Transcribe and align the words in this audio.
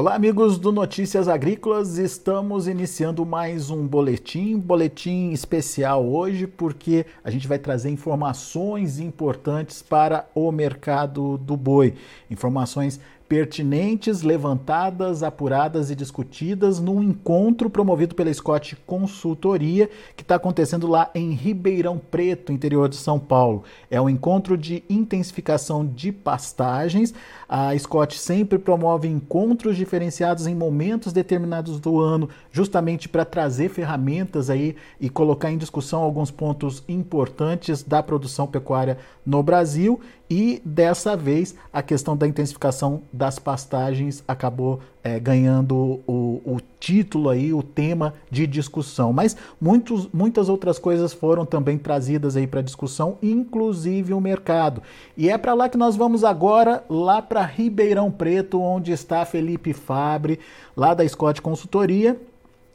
Olá, 0.00 0.14
amigos 0.14 0.58
do 0.58 0.72
Notícias 0.72 1.28
Agrícolas. 1.28 1.98
Estamos 1.98 2.66
iniciando 2.66 3.26
mais 3.26 3.68
um 3.68 3.86
boletim, 3.86 4.58
boletim 4.58 5.30
especial 5.30 6.08
hoje, 6.08 6.46
porque 6.46 7.04
a 7.22 7.30
gente 7.30 7.46
vai 7.46 7.58
trazer 7.58 7.90
informações 7.90 8.98
importantes 8.98 9.82
para 9.82 10.26
o 10.34 10.50
mercado 10.50 11.36
do 11.36 11.54
boi. 11.54 11.92
Informações 12.30 12.98
pertinentes, 13.30 14.22
levantadas, 14.22 15.22
apuradas 15.22 15.88
e 15.88 15.94
discutidas 15.94 16.80
num 16.80 17.00
encontro 17.00 17.70
promovido 17.70 18.12
pela 18.12 18.34
Scott 18.34 18.74
Consultoria, 18.84 19.88
que 20.16 20.22
está 20.24 20.34
acontecendo 20.34 20.88
lá 20.88 21.08
em 21.14 21.30
Ribeirão 21.30 21.96
Preto, 21.96 22.50
interior 22.50 22.88
de 22.88 22.96
São 22.96 23.20
Paulo. 23.20 23.62
É 23.88 24.00
um 24.00 24.10
encontro 24.10 24.58
de 24.58 24.82
intensificação 24.90 25.86
de 25.86 26.10
pastagens. 26.10 27.14
A 27.48 27.78
Scott 27.78 28.18
sempre 28.18 28.58
promove 28.58 29.06
encontros 29.06 29.76
diferenciados 29.76 30.48
em 30.48 30.54
momentos 30.56 31.12
determinados 31.12 31.78
do 31.78 32.00
ano, 32.00 32.28
justamente 32.50 33.08
para 33.08 33.24
trazer 33.24 33.68
ferramentas 33.68 34.50
aí 34.50 34.74
e 35.00 35.08
colocar 35.08 35.52
em 35.52 35.58
discussão 35.58 36.02
alguns 36.02 36.32
pontos 36.32 36.82
importantes 36.88 37.84
da 37.84 38.02
produção 38.02 38.48
pecuária 38.48 38.98
no 39.24 39.40
Brasil. 39.40 40.00
E 40.30 40.62
dessa 40.64 41.16
vez 41.16 41.56
a 41.72 41.82
questão 41.82 42.16
da 42.16 42.24
intensificação 42.24 43.02
das 43.12 43.40
pastagens 43.40 44.22
acabou 44.28 44.78
é, 45.02 45.18
ganhando 45.18 46.00
o, 46.06 46.40
o, 46.44 46.58
título 46.78 47.30
aí, 47.30 47.52
o 47.52 47.64
tema 47.64 48.14
de 48.30 48.46
discussão. 48.46 49.12
Mas 49.12 49.36
muitos, 49.60 50.08
muitas 50.12 50.48
outras 50.48 50.78
coisas 50.78 51.12
foram 51.12 51.44
também 51.44 51.76
trazidas 51.76 52.36
aí 52.36 52.46
para 52.46 52.62
discussão, 52.62 53.18
inclusive 53.20 54.14
o 54.14 54.20
mercado. 54.20 54.80
E 55.16 55.28
é 55.28 55.36
para 55.36 55.52
lá 55.52 55.68
que 55.68 55.76
nós 55.76 55.96
vamos 55.96 56.22
agora, 56.22 56.84
lá 56.88 57.20
para 57.20 57.44
Ribeirão 57.44 58.08
Preto, 58.08 58.60
onde 58.60 58.92
está 58.92 59.24
Felipe 59.24 59.72
Fabre, 59.72 60.38
lá 60.76 60.94
da 60.94 61.06
Scott 61.08 61.42
Consultoria. 61.42 62.16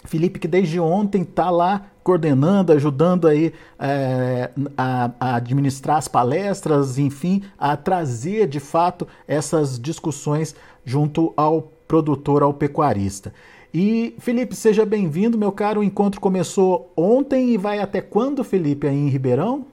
Felipe 0.06 0.40
que 0.40 0.48
desde 0.48 0.80
ontem 0.80 1.22
está 1.22 1.50
lá 1.50 1.88
coordenando, 2.04 2.72
ajudando 2.72 3.28
aí 3.28 3.52
é, 3.80 4.52
a, 4.78 5.12
a, 5.20 5.36
administrar 5.38 5.98
as 5.98 6.08
palestras, 6.08 7.00
enfim, 7.00 7.42
a 7.58 7.76
trazer 7.76 8.48
de 8.48 8.60
fato 8.60 9.08
essas 9.28 9.80
discussões 9.80 10.56
junto 10.84 11.34
ao 11.36 11.72
produtor, 11.88 12.44
ao 12.44 12.54
pecuarista. 12.54 13.34
E 13.74 14.16
Felipe, 14.20 14.56
seja 14.56 14.86
bem-vindo, 14.86 15.38
meu 15.38 15.52
caro. 15.52 15.82
O 15.82 15.84
encontro 15.84 16.22
começou 16.22 16.92
ontem 16.96 17.54
e 17.54 17.58
vai 17.58 17.80
até 17.80 18.00
quando, 18.02 18.44
Felipe, 18.44 18.88
aí 18.88 18.96
em 18.96 19.10
Ribeirão? 19.10 19.66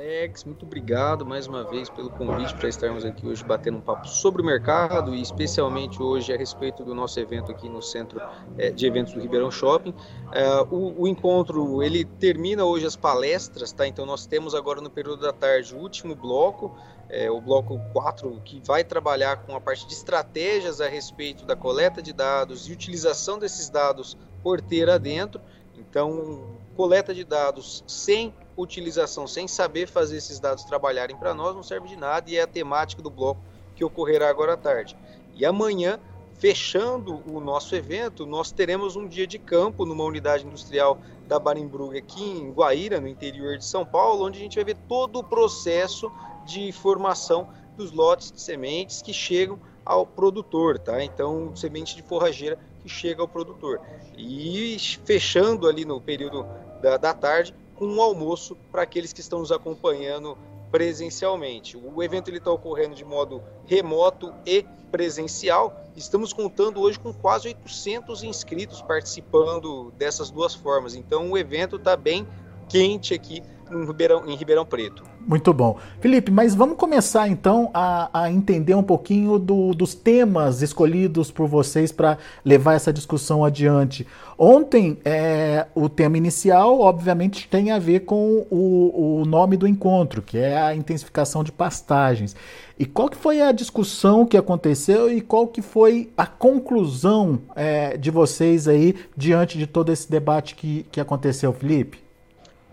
Alex, 0.00 0.44
muito 0.44 0.64
obrigado 0.64 1.26
mais 1.26 1.46
uma 1.46 1.62
vez 1.62 1.90
pelo 1.90 2.08
convite 2.08 2.54
para 2.54 2.70
estarmos 2.70 3.04
aqui 3.04 3.26
hoje 3.26 3.44
batendo 3.44 3.76
um 3.76 3.80
papo 3.82 4.08
sobre 4.08 4.40
o 4.40 4.44
mercado 4.44 5.14
e 5.14 5.20
especialmente 5.20 6.02
hoje 6.02 6.32
a 6.32 6.38
respeito 6.38 6.82
do 6.82 6.94
nosso 6.94 7.20
evento 7.20 7.52
aqui 7.52 7.68
no 7.68 7.82
Centro 7.82 8.18
é, 8.56 8.70
de 8.70 8.86
Eventos 8.86 9.12
do 9.12 9.20
Ribeirão 9.20 9.50
Shopping. 9.50 9.94
É, 10.32 10.62
o, 10.70 11.02
o, 11.02 11.06
encontro 11.06 11.82
ele 11.82 12.06
termina 12.06 12.64
hoje 12.64 12.86
as 12.86 12.96
palestras, 12.96 13.72
tá? 13.72 13.86
Então 13.86 14.06
nós 14.06 14.24
temos 14.24 14.54
agora 14.54 14.80
no 14.80 14.88
período 14.88 15.20
da 15.20 15.34
tarde 15.34 15.74
o 15.74 15.78
último 15.78 16.14
bloco, 16.14 16.74
é, 17.10 17.30
o 17.30 17.38
bloco 17.38 17.78
4, 17.92 18.40
que 18.42 18.58
vai 18.64 18.82
trabalhar 18.82 19.44
com 19.44 19.54
a 19.54 19.60
parte 19.60 19.86
de 19.86 19.92
estratégias 19.92 20.80
a 20.80 20.88
respeito 20.88 21.44
da 21.44 21.54
coleta 21.54 22.00
de 22.00 22.14
dados 22.14 22.66
e 22.66 22.72
utilização 22.72 23.38
desses 23.38 23.68
dados 23.68 24.16
porteira 24.42 24.98
dentro. 24.98 25.42
Então, 25.76 26.56
coleta 26.74 27.14
de 27.14 27.22
dados 27.22 27.84
sem 27.86 28.32
utilização, 28.60 29.26
sem 29.26 29.48
saber 29.48 29.88
fazer 29.88 30.16
esses 30.16 30.38
dados 30.38 30.64
trabalharem 30.64 31.16
para 31.16 31.34
nós, 31.34 31.54
não 31.54 31.62
serve 31.62 31.88
de 31.88 31.96
nada 31.96 32.30
e 32.30 32.36
é 32.36 32.42
a 32.42 32.46
temática 32.46 33.02
do 33.02 33.10
bloco 33.10 33.40
que 33.74 33.84
ocorrerá 33.84 34.28
agora 34.28 34.54
à 34.54 34.56
tarde. 34.56 34.96
E 35.34 35.44
amanhã, 35.44 35.98
fechando 36.38 37.22
o 37.26 37.40
nosso 37.40 37.74
evento, 37.74 38.26
nós 38.26 38.50
teremos 38.50 38.96
um 38.96 39.06
dia 39.06 39.26
de 39.26 39.38
campo 39.38 39.84
numa 39.84 40.04
unidade 40.04 40.46
industrial 40.46 40.98
da 41.26 41.38
Barimbrug 41.38 41.96
aqui 41.96 42.22
em 42.22 42.50
Guaíra, 42.50 43.00
no 43.00 43.08
interior 43.08 43.56
de 43.56 43.64
São 43.64 43.86
Paulo, 43.86 44.26
onde 44.26 44.38
a 44.38 44.42
gente 44.42 44.56
vai 44.56 44.64
ver 44.64 44.76
todo 44.88 45.20
o 45.20 45.24
processo 45.24 46.10
de 46.44 46.72
formação 46.72 47.48
dos 47.76 47.92
lotes 47.92 48.32
de 48.32 48.40
sementes 48.40 49.00
que 49.00 49.12
chegam 49.12 49.58
ao 49.84 50.06
produtor, 50.06 50.78
tá? 50.78 51.02
Então, 51.02 51.54
semente 51.56 51.96
de 51.96 52.02
forrageira 52.02 52.58
que 52.82 52.88
chega 52.88 53.22
ao 53.22 53.28
produtor. 53.28 53.80
E 54.16 54.76
fechando 55.04 55.68
ali 55.68 55.84
no 55.84 56.00
período 56.00 56.46
da, 56.82 56.96
da 56.96 57.14
tarde, 57.14 57.54
com 57.80 57.86
um 57.86 58.02
almoço 58.02 58.54
para 58.70 58.82
aqueles 58.82 59.10
que 59.10 59.22
estão 59.22 59.38
nos 59.38 59.50
acompanhando 59.50 60.36
presencialmente. 60.70 61.78
O 61.78 62.02
evento 62.02 62.30
está 62.30 62.50
ocorrendo 62.50 62.94
de 62.94 63.06
modo 63.06 63.42
remoto 63.64 64.34
e 64.44 64.66
presencial. 64.92 65.82
Estamos 65.96 66.34
contando 66.34 66.78
hoje 66.78 67.00
com 67.00 67.10
quase 67.10 67.48
800 67.48 68.22
inscritos 68.22 68.82
participando 68.82 69.90
dessas 69.96 70.30
duas 70.30 70.54
formas. 70.54 70.94
Então 70.94 71.30
o 71.30 71.38
evento 71.38 71.76
está 71.76 71.96
bem 71.96 72.28
quente 72.68 73.14
aqui 73.14 73.42
em 73.70 73.84
Ribeirão, 73.84 74.26
em 74.26 74.34
Ribeirão 74.34 74.64
Preto. 74.64 75.02
Muito 75.26 75.52
bom. 75.52 75.76
Felipe, 76.00 76.30
mas 76.30 76.54
vamos 76.54 76.76
começar 76.76 77.28
então 77.28 77.70
a, 77.72 78.10
a 78.12 78.30
entender 78.30 78.74
um 78.74 78.82
pouquinho 78.82 79.38
do, 79.38 79.72
dos 79.74 79.94
temas 79.94 80.62
escolhidos 80.62 81.30
por 81.30 81.46
vocês 81.46 81.92
para 81.92 82.18
levar 82.44 82.74
essa 82.74 82.92
discussão 82.92 83.44
adiante. 83.44 84.06
Ontem, 84.38 84.98
é, 85.04 85.66
o 85.74 85.88
tema 85.88 86.16
inicial, 86.16 86.80
obviamente, 86.80 87.46
tem 87.48 87.70
a 87.70 87.78
ver 87.78 88.00
com 88.00 88.46
o, 88.50 89.20
o 89.20 89.24
nome 89.26 89.56
do 89.56 89.68
encontro, 89.68 90.22
que 90.22 90.38
é 90.38 90.56
a 90.56 90.74
intensificação 90.74 91.44
de 91.44 91.52
pastagens. 91.52 92.34
E 92.78 92.86
qual 92.86 93.10
que 93.10 93.16
foi 93.16 93.42
a 93.42 93.52
discussão 93.52 94.24
que 94.24 94.38
aconteceu 94.38 95.12
e 95.12 95.20
qual 95.20 95.46
que 95.46 95.60
foi 95.60 96.10
a 96.16 96.26
conclusão 96.26 97.42
é, 97.54 97.98
de 97.98 98.10
vocês 98.10 98.66
aí 98.66 98.94
diante 99.14 99.58
de 99.58 99.66
todo 99.66 99.92
esse 99.92 100.10
debate 100.10 100.54
que, 100.54 100.86
que 100.90 100.98
aconteceu, 100.98 101.52
Felipe? 101.52 102.09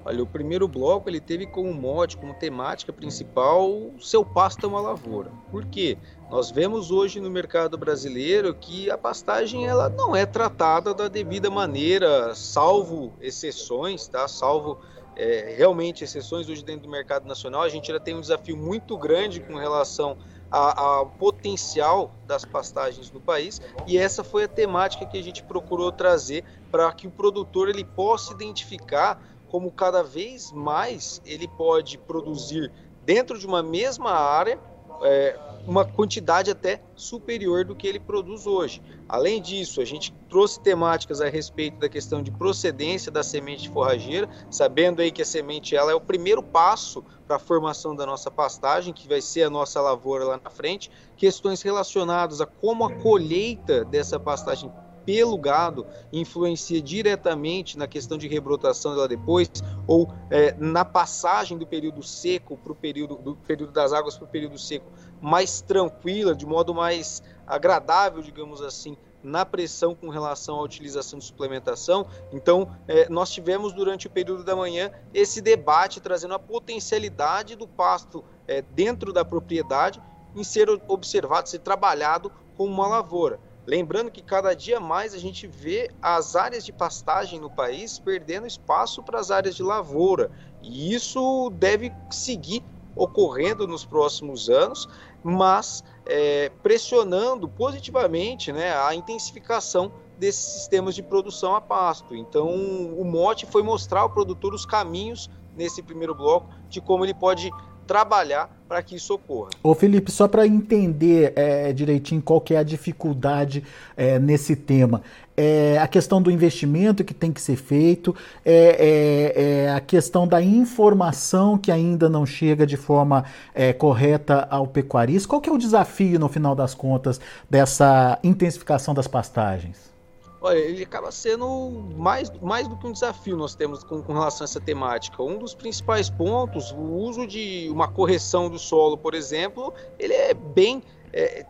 Olha, 0.07 0.23
o 0.23 0.25
primeiro 0.25 0.69
bloco 0.69 1.09
ele 1.09 1.19
teve 1.19 1.45
como 1.45 1.73
mote, 1.73 2.15
como 2.15 2.33
temática 2.33 2.93
principal, 2.93 3.91
seu 3.99 4.23
pasto 4.23 4.65
é 4.65 4.69
uma 4.69 4.79
lavoura. 4.79 5.33
Por 5.51 5.65
quê? 5.65 5.97
Nós 6.31 6.49
vemos 6.49 6.91
hoje 6.91 7.19
no 7.19 7.29
mercado 7.29 7.77
brasileiro 7.77 8.55
que 8.55 8.89
a 8.89 8.97
pastagem 8.97 9.67
ela 9.67 9.89
não 9.89 10.15
é 10.15 10.25
tratada 10.25 10.93
da 10.93 11.09
devida 11.09 11.49
maneira, 11.49 12.33
salvo 12.33 13.17
exceções, 13.19 14.07
tá? 14.07 14.29
Salvo 14.29 14.79
é, 15.13 15.53
realmente 15.57 16.05
exceções 16.05 16.47
hoje 16.47 16.63
dentro 16.63 16.83
do 16.83 16.89
mercado 16.89 17.27
nacional. 17.27 17.63
A 17.63 17.69
gente 17.69 17.91
ainda 17.91 18.01
tem 18.01 18.15
um 18.15 18.21
desafio 18.21 18.55
muito 18.55 18.97
grande 18.97 19.41
com 19.41 19.57
relação 19.57 20.15
ao 20.49 21.07
potencial 21.07 22.15
das 22.25 22.45
pastagens 22.45 23.11
no 23.11 23.19
país 23.19 23.61
e 23.85 23.97
essa 23.97 24.23
foi 24.23 24.45
a 24.45 24.47
temática 24.47 25.05
que 25.05 25.17
a 25.17 25.21
gente 25.21 25.43
procurou 25.43 25.91
trazer 25.91 26.45
para 26.71 26.89
que 26.93 27.05
o 27.05 27.11
produtor 27.11 27.67
ele 27.67 27.83
possa 27.83 28.31
identificar 28.33 29.21
como 29.49 29.71
cada 29.71 30.03
vez 30.03 30.51
mais 30.51 31.21
ele 31.25 31.47
pode 31.47 31.97
produzir 31.97 32.71
dentro 33.05 33.39
de 33.39 33.45
uma 33.45 33.63
mesma 33.63 34.11
área 34.11 34.59
é, 35.01 35.37
uma 35.65 35.83
quantidade 35.85 36.49
até 36.49 36.81
superior 36.95 37.65
do 37.65 37.75
que 37.75 37.85
ele 37.85 37.99
produz 37.99 38.47
hoje. 38.47 38.81
Além 39.07 39.41
disso, 39.41 39.81
a 39.81 39.85
gente 39.85 40.13
trouxe 40.29 40.59
temáticas 40.59 41.21
a 41.21 41.29
respeito 41.29 41.77
da 41.77 41.89
questão 41.89 42.23
de 42.23 42.31
procedência 42.31 43.11
da 43.11 43.21
semente 43.21 43.69
forrageira, 43.69 44.29
sabendo 44.49 45.01
aí 45.01 45.11
que 45.11 45.21
a 45.21 45.25
semente 45.25 45.75
ela 45.75 45.91
é 45.91 45.95
o 45.95 46.01
primeiro 46.01 46.41
passo 46.41 47.03
para 47.27 47.35
a 47.35 47.39
formação 47.39 47.95
da 47.95 48.05
nossa 48.05 48.31
pastagem, 48.31 48.93
que 48.93 49.07
vai 49.07 49.21
ser 49.21 49.43
a 49.43 49.49
nossa 49.49 49.81
lavoura 49.81 50.23
lá 50.23 50.39
na 50.41 50.49
frente, 50.49 50.89
questões 51.17 51.61
relacionadas 51.61 52.39
a 52.39 52.45
como 52.45 52.85
a 52.85 52.93
colheita 52.95 53.83
dessa 53.83 54.19
pastagem 54.19 54.71
pelo 55.07 55.37
gado 55.37 55.87
influencia 56.11 56.81
diretamente 56.81 57.77
na 57.77 57.87
questão 57.87 58.17
de 58.17 58.27
rebrotação 58.27 58.93
dela 58.93 59.07
depois, 59.07 59.49
ou 59.87 60.11
é, 60.29 60.53
na 60.59 60.83
passagem 60.83 61.57
do 61.57 61.65
período 61.65 62.03
seco 62.03 62.57
para 62.57 62.73
o 62.73 62.75
período, 62.75 63.15
do 63.15 63.33
período 63.37 63.71
das 63.71 63.93
águas 63.93 64.17
para 64.17 64.25
o 64.25 64.27
período 64.27 64.59
seco 64.59 64.91
mais 65.21 65.61
tranquila, 65.61 66.35
de 66.35 66.45
modo 66.45 66.75
mais 66.75 67.23
agradável, 67.47 68.21
digamos 68.21 68.61
assim, 68.61 68.97
na 69.23 69.45
pressão 69.45 69.95
com 69.95 70.09
relação 70.09 70.59
à 70.59 70.61
utilização 70.61 71.17
de 71.17 71.23
suplementação. 71.23 72.05
Então, 72.33 72.69
é, 72.85 73.07
nós 73.07 73.31
tivemos 73.31 73.71
durante 73.71 74.07
o 74.07 74.09
período 74.09 74.43
da 74.43 74.57
manhã 74.57 74.91
esse 75.13 75.39
debate 75.39 76.01
trazendo 76.01 76.33
a 76.33 76.39
potencialidade 76.39 77.55
do 77.55 77.65
pasto 77.65 78.25
é, 78.45 78.61
dentro 78.61 79.13
da 79.13 79.23
propriedade 79.23 80.01
em 80.35 80.43
ser 80.43 80.69
observado, 80.89 81.47
ser 81.47 81.59
trabalhado 81.59 82.29
como 82.57 82.73
uma 82.73 82.87
lavoura. 82.87 83.39
Lembrando 83.67 84.09
que 84.09 84.21
cada 84.21 84.53
dia 84.53 84.79
mais 84.79 85.13
a 85.13 85.17
gente 85.17 85.45
vê 85.45 85.91
as 86.01 86.37
áreas 86.37 86.63
de 86.63 86.71
pastagem 86.71 87.37
no 87.37 87.49
país 87.49 87.99
perdendo 87.99 88.47
espaço 88.47 89.03
para 89.03 89.19
as 89.19 89.29
áreas 89.29 89.57
de 89.57 89.61
lavoura. 89.61 90.31
E 90.63 90.93
isso 90.93 91.49
deve 91.53 91.91
seguir 92.09 92.63
ocorrendo 92.95 93.67
nos 93.67 93.83
próximos 93.83 94.49
anos, 94.49 94.87
mas 95.21 95.83
é, 96.05 96.49
pressionando 96.63 97.49
positivamente 97.49 98.53
né, 98.53 98.73
a 98.73 98.95
intensificação 98.95 99.91
desses 100.17 100.53
sistemas 100.53 100.95
de 100.95 101.03
produção 101.03 101.53
a 101.53 101.59
pasto. 101.59 102.15
Então, 102.15 102.47
o 102.47 103.03
mote 103.03 103.45
foi 103.45 103.63
mostrar 103.63 103.99
ao 103.99 104.09
produtor 104.09 104.53
os 104.53 104.65
caminhos 104.65 105.29
nesse 105.53 105.83
primeiro 105.83 106.15
bloco 106.15 106.49
de 106.69 106.79
como 106.79 107.03
ele 107.03 107.13
pode 107.13 107.51
trabalhar 107.87 108.49
para 108.67 108.83
que 108.83 108.95
isso 108.95 109.13
ocorra. 109.13 109.49
Ô 109.63 109.73
Felipe, 109.73 110.11
só 110.11 110.27
para 110.27 110.45
entender 110.45 111.31
é, 111.35 111.71
direitinho 111.71 112.21
qual 112.21 112.41
que 112.41 112.53
é 112.53 112.57
a 112.57 112.63
dificuldade 112.63 113.63
é, 113.95 114.19
nesse 114.19 114.55
tema, 114.55 115.01
é 115.35 115.77
a 115.79 115.87
questão 115.87 116.21
do 116.21 116.29
investimento 116.29 117.03
que 117.03 117.13
tem 117.13 117.31
que 117.31 117.39
ser 117.39 117.55
feito, 117.55 118.13
é, 118.43 119.33
é, 119.35 119.65
é 119.65 119.71
a 119.71 119.79
questão 119.79 120.27
da 120.27 120.41
informação 120.41 121.57
que 121.57 121.71
ainda 121.71 122.09
não 122.09 122.25
chega 122.25 122.67
de 122.67 122.75
forma 122.75 123.23
é, 123.55 123.71
correta 123.71 124.47
ao 124.49 124.67
pecuarista. 124.67 125.29
Qual 125.29 125.39
que 125.39 125.49
é 125.49 125.53
o 125.53 125.57
desafio, 125.57 126.19
no 126.19 126.27
final 126.27 126.53
das 126.53 126.73
contas, 126.73 127.21
dessa 127.49 128.19
intensificação 128.23 128.93
das 128.93 129.07
pastagens? 129.07 129.96
Olha, 130.39 130.57
ele 130.57 130.83
acaba 130.83 131.11
sendo 131.11 131.47
mais, 131.95 132.29
mais 132.41 132.67
do 132.67 132.77
que 132.77 132.85
um 132.85 132.91
desafio 132.91 133.35
nós 133.35 133.55
temos 133.55 133.83
com, 133.83 134.03
com, 134.03 134.13
relação 134.13 134.43
a 134.43 134.45
essa 134.45 134.61
temática. 134.61 135.23
Um 135.23 135.39
dos 135.39 135.55
principais 135.55 136.09
pontos, 136.09 136.71
o 136.71 136.79
uso 136.79 137.25
de 137.25 137.67
uma 137.71 137.87
correção 137.87 138.49
do 138.49 138.59
solo, 138.59 138.97
por 138.97 139.15
exemplo, 139.15 139.73
ele 139.97 140.13
é 140.13 140.33
bem 140.33 140.83
é, 141.13 141.45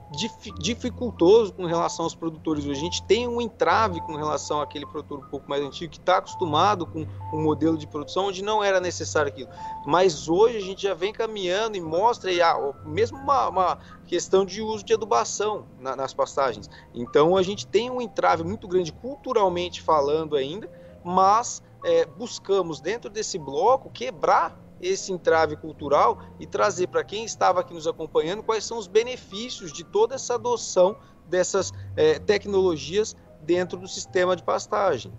dificultoso 0.59 1.53
com 1.53 1.65
relação 1.65 2.05
aos 2.05 2.15
produtores. 2.15 2.67
A 2.67 2.73
gente 2.73 3.03
tem 3.03 3.27
um 3.27 3.41
entrave 3.41 3.99
com 4.01 4.15
relação 4.15 4.61
àquele 4.61 4.85
produtor 4.85 5.19
um 5.19 5.29
pouco 5.29 5.49
mais 5.49 5.63
antigo 5.63 5.91
que 5.91 5.99
está 5.99 6.17
acostumado 6.17 6.85
com 6.85 7.05
um 7.33 7.41
modelo 7.41 7.77
de 7.77 7.87
produção 7.87 8.27
onde 8.27 8.43
não 8.43 8.63
era 8.63 8.79
necessário 8.79 9.29
aquilo. 9.29 9.49
Mas 9.85 10.29
hoje 10.29 10.57
a 10.57 10.61
gente 10.61 10.83
já 10.83 10.93
vem 10.93 11.11
caminhando 11.11 11.75
e 11.75 11.81
mostra 11.81 12.29
aí, 12.29 12.41
ah, 12.41 12.73
mesmo 12.85 13.17
uma, 13.17 13.49
uma, 13.49 13.79
questão 14.05 14.45
de 14.45 14.61
uso 14.61 14.85
de 14.85 14.93
adubação 14.93 15.65
na, 15.79 15.95
nas 15.95 16.13
pastagens. 16.13 16.69
Então 16.93 17.35
a 17.35 17.43
gente 17.43 17.67
tem 17.67 17.89
um 17.89 18.01
entrave 18.01 18.43
muito 18.43 18.67
grande 18.67 18.91
culturalmente 18.93 19.81
falando 19.81 20.35
ainda, 20.35 20.69
mas 21.03 21.61
é, 21.83 22.05
buscamos 22.05 22.79
dentro 22.79 23.09
desse 23.09 23.37
bloco 23.37 23.89
quebrar 23.89 24.66
esse 24.81 25.11
entrave 25.11 25.55
cultural 25.55 26.19
e 26.39 26.45
trazer 26.45 26.87
para 26.87 27.03
quem 27.03 27.25
estava 27.25 27.61
aqui 27.61 27.73
nos 27.73 27.87
acompanhando 27.87 28.43
quais 28.43 28.63
são 28.63 28.77
os 28.77 28.87
benefícios 28.87 29.71
de 29.71 29.83
toda 29.83 30.15
essa 30.15 30.35
adoção 30.35 30.97
dessas 31.27 31.71
é, 31.95 32.19
tecnologias 32.19 33.15
dentro 33.41 33.77
do 33.77 33.87
sistema 33.87 34.35
de 34.35 34.43
pastagem. 34.43 35.11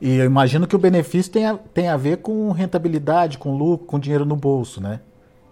E 0.00 0.16
eu 0.16 0.24
imagino 0.24 0.66
que 0.66 0.76
o 0.76 0.78
benefício 0.78 1.32
tem 1.32 1.46
a, 1.46 1.56
tem 1.56 1.88
a 1.88 1.96
ver 1.96 2.18
com 2.18 2.50
rentabilidade, 2.50 3.38
com 3.38 3.56
lucro, 3.56 3.86
com 3.86 3.98
dinheiro 3.98 4.24
no 4.24 4.36
bolso, 4.36 4.80
né? 4.80 5.00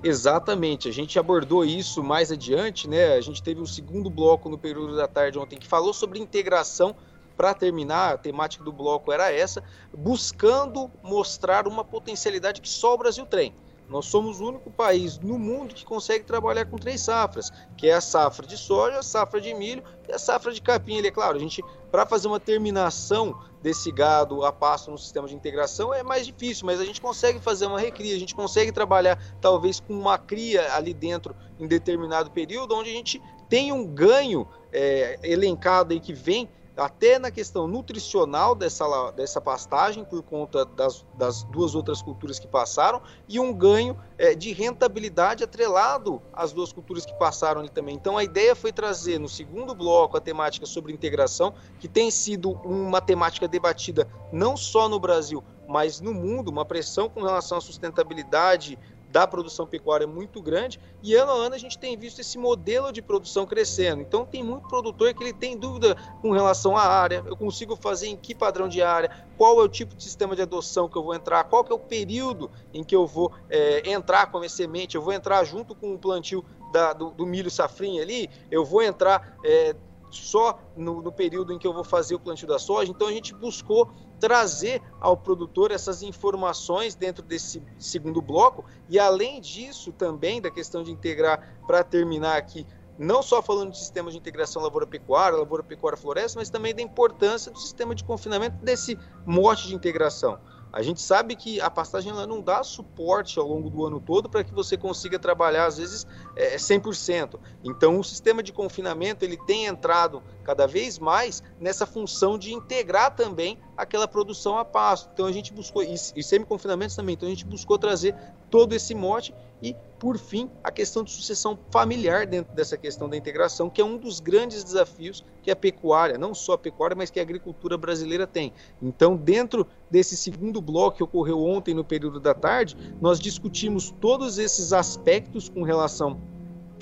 Exatamente, 0.02 0.87
a 0.87 0.93
gente 0.93 1.19
abordou 1.19 1.64
isso 1.64 2.02
mais 2.02 2.31
adiante, 2.31 2.87
né? 2.87 3.14
A 3.14 3.20
gente 3.22 3.43
teve 3.43 3.60
um 3.60 3.67
segundo 3.67 4.10
bloco 4.10 4.50
no 4.50 4.58
período 4.58 4.94
da 4.94 5.08
tarde 5.08 5.38
ontem 5.38 5.58
que 5.58 5.67
falou 5.67 5.94
sobre 5.94 6.19
integração 6.19 6.94
para 7.36 7.54
terminar, 7.54 8.14
a 8.14 8.19
temática 8.19 8.62
do 8.64 8.72
bloco 8.72 9.12
era 9.12 9.32
essa, 9.32 9.62
buscando 9.92 10.90
mostrar 11.02 11.66
uma 11.66 11.84
potencialidade 11.84 12.60
que 12.60 12.69
só 12.69 12.94
o 12.94 12.98
Brasil 12.98 13.26
tem. 13.26 13.54
Nós 13.88 14.06
somos 14.06 14.40
o 14.40 14.48
único 14.48 14.70
país 14.70 15.19
no 15.19 15.38
mundo 15.38 15.75
que 15.75 15.84
consegue 15.84 16.25
trabalhar 16.25 16.64
com 16.64 16.78
três 16.78 17.02
safras, 17.02 17.52
que 17.76 17.88
é 17.88 17.94
a 17.94 18.00
safra 18.00 18.46
de 18.46 18.56
soja, 18.56 18.98
a 18.98 19.02
safra 19.02 19.40
de 19.40 19.52
milho 19.52 19.82
e 20.08 20.12
a 20.12 20.19
safra 20.19 20.52
de 20.52 20.62
capim. 20.62 20.96
Ele 20.96 21.08
é 21.08 21.10
claro, 21.10 21.36
a 21.36 21.40
gente 21.40 21.62
para 21.90 22.06
fazer 22.06 22.26
uma 22.26 22.40
terminação 22.40 23.38
desse 23.62 23.92
gado 23.92 24.44
a 24.44 24.52
pasto 24.52 24.90
no 24.90 24.98
sistema 24.98 25.28
de 25.28 25.34
integração 25.34 25.92
é 25.92 26.02
mais 26.02 26.26
difícil, 26.26 26.66
mas 26.66 26.81
a 26.81 26.84
gente 26.84 27.00
consegue 27.00 27.38
fazer 27.40 27.66
uma 27.66 27.78
recria, 27.78 28.14
a 28.14 28.19
gente 28.19 28.34
consegue 28.34 28.72
trabalhar 28.72 29.19
talvez 29.40 29.81
com 29.81 29.94
uma 29.94 30.19
cria 30.19 30.75
ali 30.75 30.92
dentro 30.92 31.36
em 31.58 31.66
determinado 31.66 32.31
período, 32.31 32.75
onde 32.75 32.90
a 32.90 32.92
gente 32.92 33.22
tem 33.48 33.70
um 33.70 33.86
ganho 33.86 34.48
é, 34.72 35.19
elencado 35.22 35.92
aí 35.92 36.00
que 36.00 36.12
vem 36.12 36.48
até 36.76 37.19
na 37.19 37.31
questão 37.31 37.67
nutricional 37.67 38.55
dessa, 38.55 39.11
dessa 39.12 39.41
pastagem, 39.41 40.05
por 40.05 40.23
conta 40.23 40.65
das, 40.65 41.05
das 41.17 41.44
duas 41.44 41.75
outras 41.75 42.03
culturas 42.03 42.38
que 42.38 42.49
passaram, 42.49 43.00
e 43.29 43.38
um 43.38 43.53
ganho 43.53 43.97
é, 44.19 44.35
de 44.35 44.53
rentabilidade 44.53 45.44
atrelado 45.44 46.21
às 46.32 46.53
duas 46.53 46.73
culturas 46.73 47.06
que 47.06 47.15
passaram 47.15 47.61
ali 47.61 47.71
também. 47.71 47.94
Então 47.94 48.19
a 48.19 48.25
ideia 48.25 48.55
foi 48.56 48.73
trazer 48.73 49.19
no 49.19 49.29
segundo 49.29 49.75
bloco 49.75 50.17
a 50.17 50.21
temática 50.21 50.67
sobre 50.67 50.93
integração, 50.93 51.55
que 51.79 51.88
tem 51.88 52.11
sido 52.11 52.53
uma 52.65 53.00
temática 53.00 53.47
debatida 53.47 54.09
não 54.32 54.56
só 54.56 54.88
no 54.88 54.99
Brasil, 54.99 55.44
mas 55.67 56.00
no 56.00 56.12
mundo, 56.12 56.50
uma 56.50 56.65
pressão 56.65 57.09
com 57.09 57.23
relação 57.23 57.59
à 57.59 57.61
sustentabilidade 57.61 58.79
da 59.14 59.28
produção 59.28 59.64
pecuária 59.64 60.08
muito 60.08 60.43
grande 60.43 60.81
e 61.00 61.14
ano 61.14 61.31
a 61.31 61.34
ano 61.37 61.55
a 61.55 61.58
gente 61.58 61.78
tem 61.78 61.96
visto 61.96 62.20
esse 62.20 62.37
modelo 62.37 62.90
de 62.90 63.00
produção 63.00 63.46
crescendo. 63.46 64.02
Então 64.02 64.26
tem 64.26 64.43
muito 64.43 64.66
produtor 64.66 65.14
que 65.14 65.22
ele 65.22 65.32
tem 65.32 65.56
dúvida 65.56 65.96
com 66.20 66.32
relação 66.32 66.76
à 66.76 66.82
área, 66.82 67.22
eu 67.25 67.37
consigo 67.37 67.76
fazer 67.76 68.08
em 68.08 68.16
que 68.16 68.34
padrão 68.34 68.66
de 68.69 68.82
área, 68.82 69.25
qual 69.38 69.61
é 69.61 69.62
o 69.62 69.69
tipo 69.69 69.94
de 69.94 70.02
sistema 70.02 70.34
de 70.34 70.43
adoção 70.43 70.88
que 70.88 70.99
eu 70.99 71.05
vou 71.05 71.14
entrar, 71.14 71.44
qual 71.44 71.62
que 71.62 71.70
é 71.70 71.75
o 71.76 71.78
período 71.78 72.50
em 72.72 72.82
que 72.82 72.96
eu 72.96 73.06
vou 73.06 73.31
é, 73.49 73.88
entrar 73.88 74.26
com 74.32 74.38
a 74.38 74.40
minha 74.40 74.50
semente, 74.50 74.96
eu 74.96 75.02
vou 75.02 75.12
entrar 75.12 75.44
junto 75.44 75.76
com 75.76 75.94
o 75.94 75.99
plantio 75.99 76.44
da, 76.72 76.93
do, 76.93 77.10
do, 77.10 77.25
milho 77.25 77.49
safrinha 77.52 78.02
ali, 78.02 78.28
eu 78.50 78.64
vou 78.64 78.82
entrar 78.82 79.38
é, 79.44 79.76
só 80.10 80.58
no, 80.76 81.00
no, 81.00 81.12
período 81.12 81.52
em 81.52 81.58
que 81.58 81.67
eu 81.69 81.72
vou 81.72 81.84
fazer 81.84 82.17
o 82.17 82.19
plantio 82.19 82.49
da 82.49 82.58
soja. 82.58 82.90
Então 82.90 83.06
a 83.06 83.12
gente 83.12 83.32
buscou 83.32 83.93
trazer 84.25 84.81
ao 85.03 85.19
produtor 85.19 85.71
essas 85.71 86.03
informações 86.03 86.94
dentro 86.94 87.23
desse 87.23 87.62
segundo 87.79 88.23
bloco 88.23 88.65
e 88.88 88.99
além 88.99 89.38
disso 89.38 89.93
também 89.93 90.41
da 90.41 90.50
questão 90.50 90.82
de 90.82 90.91
integrar 90.91 91.59
para 91.67 91.85
terminar 91.85 92.38
aqui 92.38 92.67
não 92.99 93.23
só 93.23 93.43
falando 93.43 93.73
de 93.73 93.79
sistemas 93.79 94.15
de 94.15 94.19
integração 94.19 94.62
lavoura-pecuária, 94.62 95.37
lavoura-pecuária-floresta, 95.37 96.38
mas 96.38 96.49
também 96.49 96.75
da 96.75 96.81
importância 96.81 97.53
do 97.53 97.59
sistema 97.59 97.94
de 97.94 98.03
confinamento 98.03 98.56
desse 98.65 98.99
mote 99.26 99.67
de 99.67 99.75
integração. 99.75 100.38
A 100.75 100.82
gente 100.82 101.00
sabe 101.00 101.37
que 101.37 101.61
a 101.61 101.70
pastagem 101.70 102.11
ela 102.11 102.27
não 102.27 102.41
dá 102.41 102.61
suporte 102.65 103.38
ao 103.38 103.47
longo 103.47 103.70
do 103.70 103.87
ano 103.87 104.00
todo 104.00 104.29
para 104.29 104.43
que 104.43 104.53
você 104.53 104.77
consiga 104.77 105.20
trabalhar, 105.20 105.67
às 105.67 105.79
vezes, 105.79 106.05
é, 106.35 106.56
100%. 106.56 107.38
Então, 107.62 108.00
o 108.00 108.03
sistema 108.03 108.43
de 108.43 108.53
confinamento 108.53 109.25
ele 109.25 109.37
tem 109.37 109.67
entrado 109.67 110.20
cada 110.43 110.67
vez 110.67 110.99
mais 110.99 111.44
nessa 111.61 111.87
função 111.87 112.37
de 112.37 112.53
integrar 112.53 113.15
também 113.15 113.56
aquela 113.76 114.06
produção 114.06 114.59
a 114.59 114.65
pasto. 114.65 115.11
Então, 115.12 115.26
a 115.26 115.32
gente 115.32 115.53
buscou, 115.53 115.82
e, 115.82 115.94
e 115.94 116.23
semi-confinamentos 116.23 116.97
também, 116.97 117.15
então 117.15 117.26
a 117.26 117.31
gente 117.31 117.44
buscou 117.44 117.79
trazer 117.79 118.15
todo 118.50 118.75
esse 118.75 118.94
mote 118.94 119.35
e, 119.62 119.75
por 119.99 120.19
fim, 120.19 120.50
a 120.62 120.71
questão 120.71 121.03
de 121.03 121.11
sucessão 121.11 121.59
familiar 121.71 122.26
dentro 122.26 122.55
dessa 122.55 122.76
questão 122.76 123.09
da 123.09 123.17
integração, 123.17 123.71
que 123.71 123.81
é 123.81 123.85
um 123.85 123.97
dos 123.97 124.21
grandes 124.21 124.62
desafios 124.62 125.25
que 125.43 125.50
a 125.50 125.56
pecuária, 125.56 126.19
não 126.19 126.35
só 126.35 126.53
a 126.53 126.59
pecuária, 126.59 126.94
mas 126.94 127.11
que 127.11 127.19
a 127.19 127.23
agricultura 127.23 127.79
brasileira 127.79 128.26
tem. 128.26 128.53
Então, 128.82 129.17
dentro 129.17 129.67
desse 129.91 130.17
segundo 130.17 130.61
bloco 130.61 130.99
que 130.99 131.03
ocorreu 131.03 131.43
ontem 131.43 131.73
no 131.73 131.85
período 131.85 132.20
da 132.20 132.35
tarde, 132.35 132.77
nós 133.00 133.19
discutimos 133.19 133.91
todos 134.00 134.38
esses 134.38 134.73
aspectos 134.73 135.49
com 135.49 135.62
relação 135.62 136.20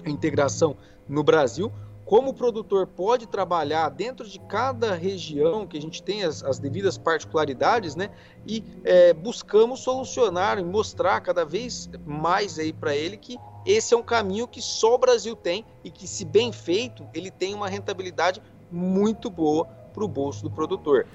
à 0.04 0.10
integração 0.10 0.76
no 1.08 1.22
Brasil, 1.22 1.70
como 2.12 2.28
o 2.32 2.34
produtor 2.34 2.86
pode 2.86 3.26
trabalhar 3.26 3.88
dentro 3.88 4.28
de 4.28 4.38
cada 4.38 4.94
região, 4.94 5.66
que 5.66 5.78
a 5.78 5.80
gente 5.80 6.02
tem 6.02 6.24
as, 6.24 6.44
as 6.44 6.58
devidas 6.58 6.98
particularidades, 6.98 7.96
né? 7.96 8.10
E 8.46 8.62
é, 8.84 9.14
buscamos 9.14 9.80
solucionar 9.80 10.58
e 10.58 10.62
mostrar 10.62 11.22
cada 11.22 11.42
vez 11.42 11.88
mais 12.04 12.58
aí 12.58 12.70
para 12.70 12.94
ele 12.94 13.16
que 13.16 13.38
esse 13.64 13.94
é 13.94 13.96
um 13.96 14.02
caminho 14.02 14.46
que 14.46 14.60
só 14.60 14.96
o 14.96 14.98
Brasil 14.98 15.34
tem 15.34 15.64
e 15.82 15.90
que, 15.90 16.06
se 16.06 16.26
bem 16.26 16.52
feito, 16.52 17.02
ele 17.14 17.30
tem 17.30 17.54
uma 17.54 17.66
rentabilidade 17.66 18.42
muito 18.70 19.30
boa 19.30 19.64
para 19.94 20.04
o 20.04 20.08
bolso 20.08 20.42
do 20.42 20.50
produtor. 20.50 21.06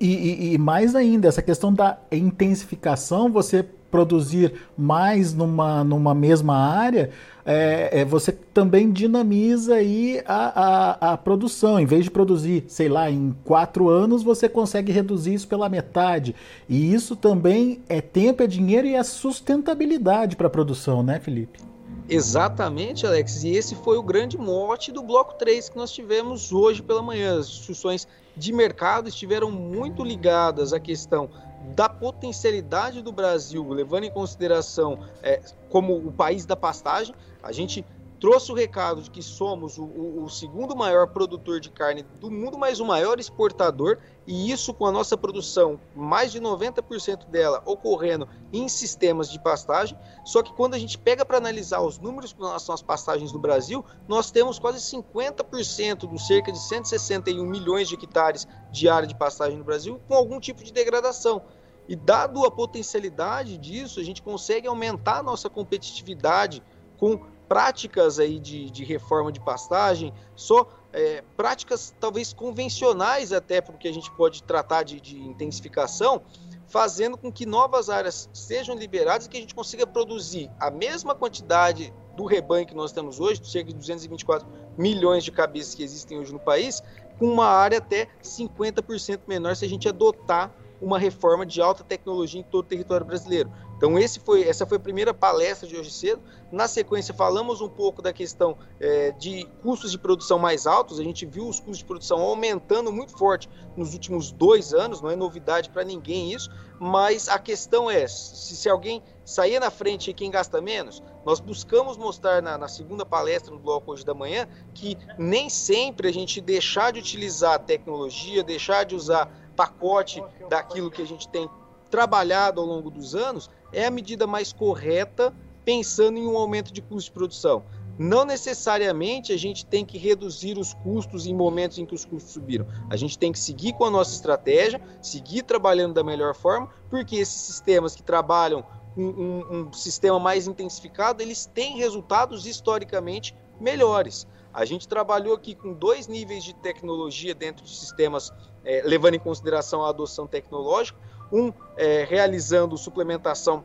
E, 0.00 0.06
e, 0.06 0.54
e, 0.54 0.58
mais 0.58 0.94
ainda, 0.94 1.28
essa 1.28 1.42
questão 1.42 1.70
da 1.70 1.98
intensificação, 2.10 3.30
você 3.30 3.68
produzir 3.90 4.52
mais 4.76 5.34
numa, 5.34 5.82
numa 5.82 6.14
mesma 6.14 6.56
área, 6.56 7.10
é, 7.44 8.00
é, 8.00 8.04
você 8.04 8.30
também 8.30 8.92
dinamiza 8.92 9.76
aí 9.76 10.22
a, 10.26 11.00
a, 11.00 11.12
a, 11.12 11.16
produção. 11.16 11.80
Em 11.80 11.86
vez 11.86 12.04
de 12.04 12.10
produzir, 12.10 12.64
sei 12.68 12.90
lá, 12.90 13.10
em 13.10 13.34
quatro 13.42 13.88
anos, 13.88 14.22
você 14.22 14.48
consegue 14.48 14.92
reduzir 14.92 15.32
isso 15.32 15.48
pela 15.48 15.68
metade. 15.68 16.34
E 16.68 16.92
isso 16.92 17.16
também 17.16 17.80
é 17.88 18.02
tempo, 18.02 18.42
é 18.42 18.46
dinheiro 18.46 18.86
e 18.86 18.94
é 18.94 19.02
sustentabilidade 19.02 20.36
para 20.36 20.46
a 20.46 20.50
produção, 20.50 21.02
né, 21.02 21.18
Felipe? 21.18 21.58
Exatamente, 22.06 23.06
Alex. 23.06 23.44
E 23.44 23.50
esse 23.50 23.74
foi 23.74 23.96
o 23.96 24.02
grande 24.02 24.36
mote 24.36 24.92
do 24.92 25.02
bloco 25.02 25.34
3 25.34 25.70
que 25.70 25.76
nós 25.76 25.90
tivemos 25.90 26.52
hoje 26.52 26.82
pela 26.82 27.02
manhã. 27.02 27.38
As 27.38 27.48
discussões 27.48 28.06
de 28.36 28.52
mercado 28.52 29.08
estiveram 29.08 29.50
muito 29.50 30.04
ligadas 30.04 30.72
à 30.72 30.80
questão 30.80 31.30
da 31.74 31.88
potencialidade 31.88 33.02
do 33.02 33.12
Brasil, 33.12 33.68
levando 33.68 34.04
em 34.04 34.10
consideração 34.10 34.98
é, 35.22 35.40
como 35.68 35.96
o 35.96 36.12
país 36.12 36.44
da 36.46 36.56
pastagem. 36.56 37.14
A 37.42 37.52
gente 37.52 37.84
trouxe 38.20 38.50
o 38.50 38.54
recado 38.54 39.02
de 39.02 39.10
que 39.10 39.22
somos 39.22 39.78
o, 39.78 39.84
o, 39.84 40.24
o, 40.24 40.30
segundo 40.30 40.74
maior 40.74 41.06
produtor 41.08 41.60
de 41.60 41.70
carne 41.70 42.02
do 42.20 42.30
mundo, 42.30 42.58
mas 42.58 42.80
o 42.80 42.84
maior 42.84 43.20
exportador, 43.20 43.98
e 44.26 44.50
isso 44.50 44.74
com 44.74 44.86
a 44.86 44.92
nossa 44.92 45.16
produção, 45.16 45.80
mais 45.94 46.32
de 46.32 46.40
90% 46.40 47.26
dela 47.26 47.62
ocorrendo 47.64 48.28
em 48.52 48.68
sistemas 48.68 49.30
de 49.30 49.38
pastagem. 49.38 49.96
Só 50.24 50.42
que 50.42 50.52
quando 50.52 50.74
a 50.74 50.78
gente 50.78 50.98
pega 50.98 51.24
para 51.24 51.38
analisar 51.38 51.80
os 51.80 51.98
números 51.98 52.32
com 52.32 52.44
relação 52.44 52.74
às 52.74 52.82
pastagens 52.82 53.30
do 53.30 53.38
Brasil, 53.38 53.84
nós 54.08 54.30
temos 54.30 54.58
quase 54.58 54.78
50% 54.78 56.08
dos 56.08 56.26
cerca 56.26 56.50
de 56.50 56.58
161 56.58 57.44
milhões 57.44 57.88
de 57.88 57.94
hectares 57.94 58.46
de 58.70 58.88
área 58.88 59.06
de 59.06 59.14
pastagem 59.14 59.58
no 59.58 59.64
Brasil 59.64 60.00
com 60.08 60.14
algum 60.14 60.40
tipo 60.40 60.64
de 60.64 60.72
degradação. 60.72 61.42
E 61.88 61.96
dado 61.96 62.44
a 62.44 62.50
potencialidade 62.50 63.56
disso, 63.56 63.98
a 63.98 64.02
gente 64.02 64.20
consegue 64.20 64.68
aumentar 64.68 65.20
a 65.20 65.22
nossa 65.22 65.48
competitividade 65.48 66.62
com 66.98 67.20
práticas 67.48 68.18
aí 68.18 68.38
de, 68.38 68.70
de 68.70 68.84
reforma 68.84 69.32
de 69.32 69.40
pastagem, 69.40 70.12
só 70.36 70.68
é, 70.92 71.22
práticas 71.36 71.94
talvez 71.98 72.32
convencionais 72.32 73.32
até 73.32 73.60
porque 73.60 73.88
a 73.88 73.92
gente 73.92 74.10
pode 74.12 74.42
tratar 74.42 74.82
de, 74.82 75.00
de 75.00 75.18
intensificação, 75.18 76.22
fazendo 76.66 77.16
com 77.16 77.32
que 77.32 77.46
novas 77.46 77.88
áreas 77.88 78.28
sejam 78.32 78.76
liberadas 78.76 79.26
e 79.26 79.30
que 79.30 79.38
a 79.38 79.40
gente 79.40 79.54
consiga 79.54 79.86
produzir 79.86 80.50
a 80.60 80.70
mesma 80.70 81.14
quantidade 81.14 81.92
do 82.14 82.24
rebanho 82.24 82.66
que 82.66 82.74
nós 82.74 82.92
temos 82.92 83.18
hoje, 83.20 83.40
cerca 83.44 83.72
de 83.72 83.78
224 83.78 84.46
milhões 84.76 85.24
de 85.24 85.30
cabeças 85.30 85.74
que 85.74 85.82
existem 85.82 86.18
hoje 86.18 86.32
no 86.32 86.38
país, 86.38 86.82
com 87.18 87.26
uma 87.26 87.46
área 87.46 87.78
até 87.78 88.08
50% 88.22 89.20
menor 89.26 89.56
se 89.56 89.64
a 89.64 89.68
gente 89.68 89.88
adotar 89.88 90.52
uma 90.80 90.98
reforma 90.98 91.44
de 91.44 91.60
alta 91.60 91.82
tecnologia 91.82 92.40
em 92.40 92.44
todo 92.44 92.64
o 92.64 92.68
território 92.68 93.04
brasileiro. 93.04 93.50
Então 93.78 93.96
esse 93.96 94.18
foi, 94.18 94.42
essa 94.42 94.66
foi 94.66 94.76
a 94.76 94.80
primeira 94.80 95.14
palestra 95.14 95.66
de 95.66 95.76
hoje 95.76 95.92
cedo. 95.92 96.20
Na 96.50 96.66
sequência 96.66 97.14
falamos 97.14 97.60
um 97.60 97.68
pouco 97.68 98.02
da 98.02 98.12
questão 98.12 98.58
é, 98.80 99.12
de 99.12 99.46
custos 99.62 99.92
de 99.92 99.98
produção 99.98 100.36
mais 100.36 100.66
altos. 100.66 100.98
A 100.98 101.04
gente 101.04 101.24
viu 101.24 101.46
os 101.46 101.60
custos 101.60 101.78
de 101.78 101.84
produção 101.84 102.20
aumentando 102.20 102.92
muito 102.92 103.16
forte 103.16 103.48
nos 103.76 103.94
últimos 103.94 104.32
dois 104.32 104.74
anos. 104.74 105.00
Não 105.00 105.08
é 105.08 105.14
novidade 105.14 105.70
para 105.70 105.84
ninguém 105.84 106.32
isso. 106.32 106.50
Mas 106.80 107.28
a 107.28 107.38
questão 107.38 107.88
é 107.88 108.08
se, 108.08 108.56
se 108.56 108.68
alguém 108.68 109.00
sair 109.24 109.60
na 109.60 109.70
frente 109.70 110.10
e 110.10 110.14
quem 110.14 110.28
gasta 110.28 110.60
menos. 110.60 111.00
Nós 111.24 111.38
buscamos 111.38 111.96
mostrar 111.96 112.42
na, 112.42 112.58
na 112.58 112.66
segunda 112.66 113.06
palestra 113.06 113.54
no 113.54 113.60
bloco 113.60 113.92
hoje 113.92 114.04
da 114.04 114.14
manhã 114.14 114.48
que 114.74 114.98
nem 115.16 115.48
sempre 115.48 116.08
a 116.08 116.12
gente 116.12 116.40
deixar 116.40 116.92
de 116.92 116.98
utilizar 116.98 117.54
a 117.54 117.58
tecnologia, 117.60 118.42
deixar 118.42 118.84
de 118.84 118.96
usar 118.96 119.30
pacote 119.54 120.20
daquilo 120.48 120.90
que 120.90 121.02
a 121.02 121.06
gente 121.06 121.28
tem 121.28 121.48
trabalhado 121.90 122.60
ao 122.60 122.66
longo 122.66 122.90
dos 122.90 123.14
anos 123.14 123.50
é 123.72 123.86
a 123.86 123.90
medida 123.90 124.26
mais 124.26 124.52
correta 124.52 125.34
pensando 125.64 126.18
em 126.18 126.26
um 126.26 126.36
aumento 126.36 126.72
de 126.72 126.80
custo 126.80 127.10
de 127.10 127.14
produção. 127.14 127.62
Não 127.98 128.24
necessariamente 128.24 129.32
a 129.32 129.36
gente 129.36 129.66
tem 129.66 129.84
que 129.84 129.98
reduzir 129.98 130.56
os 130.56 130.72
custos 130.72 131.26
em 131.26 131.34
momentos 131.34 131.78
em 131.78 131.84
que 131.84 131.94
os 131.94 132.04
custos 132.04 132.32
subiram. 132.32 132.66
A 132.88 132.96
gente 132.96 133.18
tem 133.18 133.32
que 133.32 133.38
seguir 133.40 133.72
com 133.72 133.84
a 133.84 133.90
nossa 133.90 134.14
estratégia, 134.14 134.80
seguir 135.02 135.42
trabalhando 135.42 135.94
da 135.94 136.04
melhor 136.04 136.34
forma, 136.34 136.70
porque 136.88 137.16
esses 137.16 137.40
sistemas 137.40 137.96
que 137.96 138.02
trabalham 138.02 138.64
com 138.94 139.02
um, 139.02 139.44
um 139.52 139.72
sistema 139.72 140.18
mais 140.18 140.46
intensificado, 140.46 141.22
eles 141.22 141.44
têm 141.44 141.76
resultados 141.76 142.46
historicamente 142.46 143.34
melhores. 143.60 144.28
A 144.54 144.64
gente 144.64 144.88
trabalhou 144.88 145.34
aqui 145.34 145.54
com 145.54 145.72
dois 145.72 146.06
níveis 146.06 146.44
de 146.44 146.54
tecnologia 146.54 147.34
dentro 147.34 147.64
de 147.64 147.76
sistemas, 147.76 148.32
é, 148.64 148.82
levando 148.84 149.14
em 149.14 149.20
consideração 149.20 149.84
a 149.84 149.88
adoção 149.88 150.26
tecnológica 150.26 150.98
um 151.32 151.52
é, 151.76 152.04
realizando 152.04 152.76
suplementação 152.76 153.64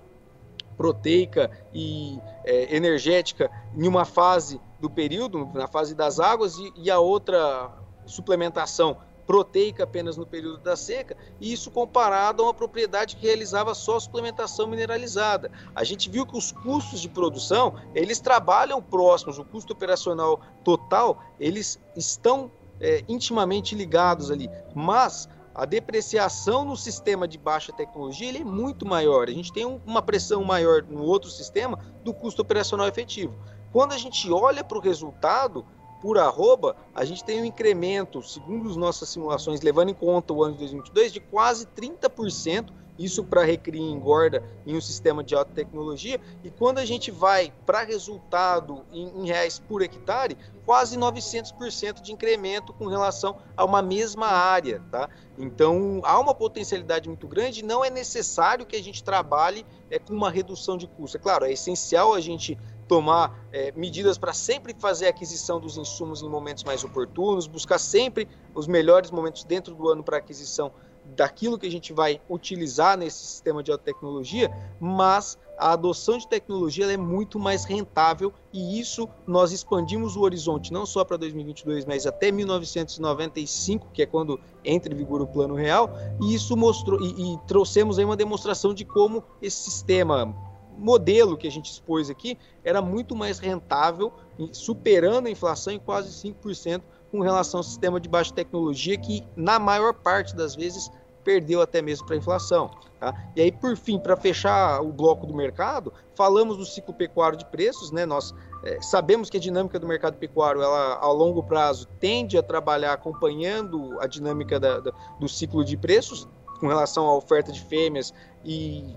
proteica 0.78 1.52
e 1.74 2.20
é, 2.44 2.76
energética 2.76 3.50
em 3.76 3.88
uma 3.88 4.06
fase 4.06 4.60
do 4.80 4.90
período, 4.90 5.50
na 5.54 5.68
fase 5.68 5.96
das 5.96 6.20
águas, 6.20 6.58
e, 6.58 6.74
e, 6.76 6.92
a 6.92 7.00
outra 7.00 7.72
suplementação 8.06 8.98
proteica 9.26 9.86
apenas 9.86 10.18
no 10.18 10.26
período 10.26 10.58
da 10.58 10.76
seca, 10.76 11.16
e 11.40 11.54
isso 11.54 11.72
comparado 11.72 12.44
a 12.44 12.48
uma 12.48 12.54
propriedade 12.54 13.16
que 13.16 13.26
realizava 13.26 13.74
só 13.74 13.98
suplementação 14.00 14.68
mineralizada. 14.68 15.50
A 15.74 15.84
gente 15.84 16.10
viu 16.10 16.26
que 16.26 16.38
os 16.38 16.52
custos 16.52 17.00
de 17.00 17.08
produção, 17.08 17.76
eles 17.96 18.20
trabalham 18.20 18.82
próximos, 18.82 19.40
o 19.40 19.46
custo 19.46 19.72
operacional 19.72 20.42
total, 20.64 21.24
eles 21.40 21.80
estão 21.96 22.52
é, 22.82 23.04
intimamente 23.08 23.76
ligados 23.76 24.30
ali, 24.30 24.50
mas 24.76 25.30
a 25.56 25.66
depreciação 25.66 26.66
no 26.66 26.76
sistema 26.76 27.28
de 27.28 27.38
baixa 27.38 27.72
tecnologia 27.72 28.28
ele 28.28 28.40
é 28.40 28.44
muito 28.44 28.86
maior. 28.86 29.28
A 29.28 29.32
gente 29.32 29.54
tem 29.54 29.66
uma 29.86 30.02
pressão 30.02 30.44
maior 30.44 30.84
no 30.84 31.04
outro 31.04 31.30
sistema 31.30 31.78
do 32.04 32.14
custo 32.14 32.42
operacional 32.42 32.88
efetivo. 32.88 33.36
Quando 33.72 33.94
a 33.94 33.98
gente 33.98 34.32
olha 34.32 34.64
para 34.64 34.78
o 34.78 34.82
resultado 34.82 35.66
por 36.02 36.18
arroba, 36.18 36.76
a 36.94 37.06
gente 37.06 37.24
tem 37.24 37.42
um 37.42 37.46
incremento, 37.46 38.22
segundo 38.22 38.70
as 38.70 38.76
nossas 38.76 39.10
simulações, 39.10 39.62
levando 39.62 39.90
em 39.90 39.94
conta 39.94 40.34
o 40.34 40.44
ano 40.44 40.54
de 40.54 40.60
2022, 40.60 41.14
de 41.14 41.20
quase 41.20 41.66
30% 41.68 42.72
isso 42.98 43.24
para 43.24 43.44
recria 43.44 43.82
e 43.82 43.92
engorda 43.92 44.44
em 44.66 44.76
um 44.76 44.82
sistema 44.82 45.24
de 45.24 45.34
alta 45.36 45.52
tecnologia. 45.54 46.20
E 46.44 46.50
quando 46.50 46.78
a 46.78 46.86
gente 46.86 47.12
vai 47.12 47.52
para 47.66 47.84
resultado 47.84 48.84
em, 48.92 49.22
em, 49.22 49.28
reais 49.28 49.60
por 49.60 49.82
hectare, 49.82 50.38
quase 50.66 50.98
900% 50.98 52.02
de 52.02 52.12
incremento 52.12 52.74
com 52.74 52.88
relação 52.88 53.38
a 53.58 53.66
uma 53.66 53.82
mesma 53.82 54.28
área. 54.28 54.82
Tá? 54.92 55.10
Então 55.38 56.02
há 56.04 56.20
uma 56.20 56.36
potencialidade 56.36 57.08
muito 57.08 57.28
grande. 57.28 57.64
Não 57.64 57.84
é 57.84 57.90
necessário 57.90 58.66
que 58.66 58.76
a 58.76 58.84
gente 58.84 59.04
trabalhe 59.04 59.66
é, 59.90 59.98
com 59.98 60.14
uma 60.14 60.30
redução 60.30 60.78
de 60.78 60.88
custo. 60.88 61.18
É 61.18 61.20
claro, 61.20 61.46
é 61.46 61.52
essencial 61.52 62.14
a 62.14 62.20
gente 62.20 62.58
tomar 62.88 63.34
é, 63.52 63.72
medidas 63.72 64.18
para 64.18 64.34
sempre 64.34 64.76
fazer 64.78 65.08
a 65.08 65.10
aquisição 65.10 65.60
dos 65.60 65.78
insumos 65.78 66.22
em 66.22 66.30
momentos 66.30 66.64
mais 66.64 66.84
oportunos, 66.84 67.48
buscar 67.48 67.80
sempre 67.80 68.28
os 68.54 68.68
melhores 68.68 69.10
momentos 69.10 69.44
dentro 69.44 69.74
do 69.74 69.90
ano 69.90 70.04
para 70.04 70.18
aquisição 70.18 70.72
daquilo 71.16 71.58
que 71.58 71.68
a 71.68 71.72
gente 71.72 71.94
vai 71.94 72.20
utilizar 72.30 72.98
nesse 72.98 73.26
sistema 73.26 73.62
de 73.62 73.76
tecnologia, 73.78 74.52
mas 74.80 75.38
a 75.58 75.74
adoção 75.74 76.18
de 76.18 76.28
tecnologia 76.28 76.92
é 76.92 76.98
muito 76.98 77.40
mais 77.40 77.64
rentável 77.66 78.34
e 78.52 78.80
isso 78.80 79.08
nós 79.28 79.52
expandimos 79.52 80.16
o 80.16 80.22
horizonte 80.22 80.74
não 80.74 80.86
só 80.86 81.04
para 81.06 81.18
2022, 81.18 81.86
mas 81.86 82.08
até 82.08 82.32
1995, 82.32 83.90
que 83.94 84.02
é 84.02 84.06
quando 84.06 84.40
entra 84.64 84.94
em 84.94 84.98
vigor 84.98 85.22
o 85.22 85.28
plano 85.28 85.54
real, 85.54 85.92
e 86.22 86.34
isso 86.34 86.58
mostrou 86.58 87.00
e, 87.02 87.34
e 87.34 87.38
trouxemos 87.48 88.00
aí 88.00 88.06
uma 88.06 88.18
demonstração 88.18 88.74
de 88.74 88.84
como 88.84 89.24
esse 89.42 89.58
sistema 89.58 90.34
modelo 90.78 91.38
que 91.38 91.48
a 91.48 91.52
gente 91.52 91.72
expôs 91.72 92.10
aqui 92.10 92.38
era 92.64 92.82
muito 92.82 93.16
mais 93.16 93.40
rentável, 93.40 94.12
superando 94.52 95.28
a 95.28 95.30
inflação 95.30 95.72
em 95.72 95.80
quase 95.80 96.10
5% 96.28 96.82
com 97.14 97.22
relação 97.22 97.60
ao 97.60 97.64
sistema 97.64 98.00
de 98.00 98.10
baixa 98.10 98.34
tecnologia 98.34 98.98
que 98.98 99.24
na 99.36 99.60
maior 99.60 99.94
parte 99.94 100.36
das 100.36 100.56
vezes 100.56 100.90
perdeu 101.24 101.62
até 101.62 101.80
mesmo 101.80 102.08
para 102.08 102.16
a 102.16 102.18
inflação. 102.18 102.72
Tá? 103.00 103.14
E 103.36 103.42
aí, 103.42 103.52
por 103.52 103.78
fim, 103.78 104.00
para 104.00 104.18
fechar 104.18 104.82
o 104.82 104.92
bloco 104.92 105.28
do 105.28 105.34
mercado, 105.36 105.94
falamos 106.16 106.58
do 106.58 106.66
ciclo 106.66 106.92
pecuário 106.92 107.38
de 107.38 107.46
preços, 107.46 107.92
né? 107.92 108.04
Nós 108.04 108.34
é, 108.64 108.82
sabemos 108.82 109.30
que 109.30 109.38
a 109.38 109.40
dinâmica 109.40 109.78
do 109.78 109.88
mercado 109.88 110.18
pecuário, 110.18 110.60
ela 110.60 110.96
a 110.96 111.12
longo 111.12 111.44
prazo 111.44 111.88
tende 112.00 112.36
a 112.36 112.42
trabalhar 112.42 112.94
acompanhando 112.94 113.96
a 114.02 114.08
dinâmica 114.08 114.60
da, 114.60 114.80
da, 114.80 114.92
do 115.20 115.30
ciclo 115.30 115.64
de 115.64 115.78
preços 115.78 116.28
com 116.60 116.68
relação 116.68 117.06
à 117.06 117.16
oferta 117.16 117.52
de 117.52 117.62
fêmeas 117.62 118.12
e 118.44 118.96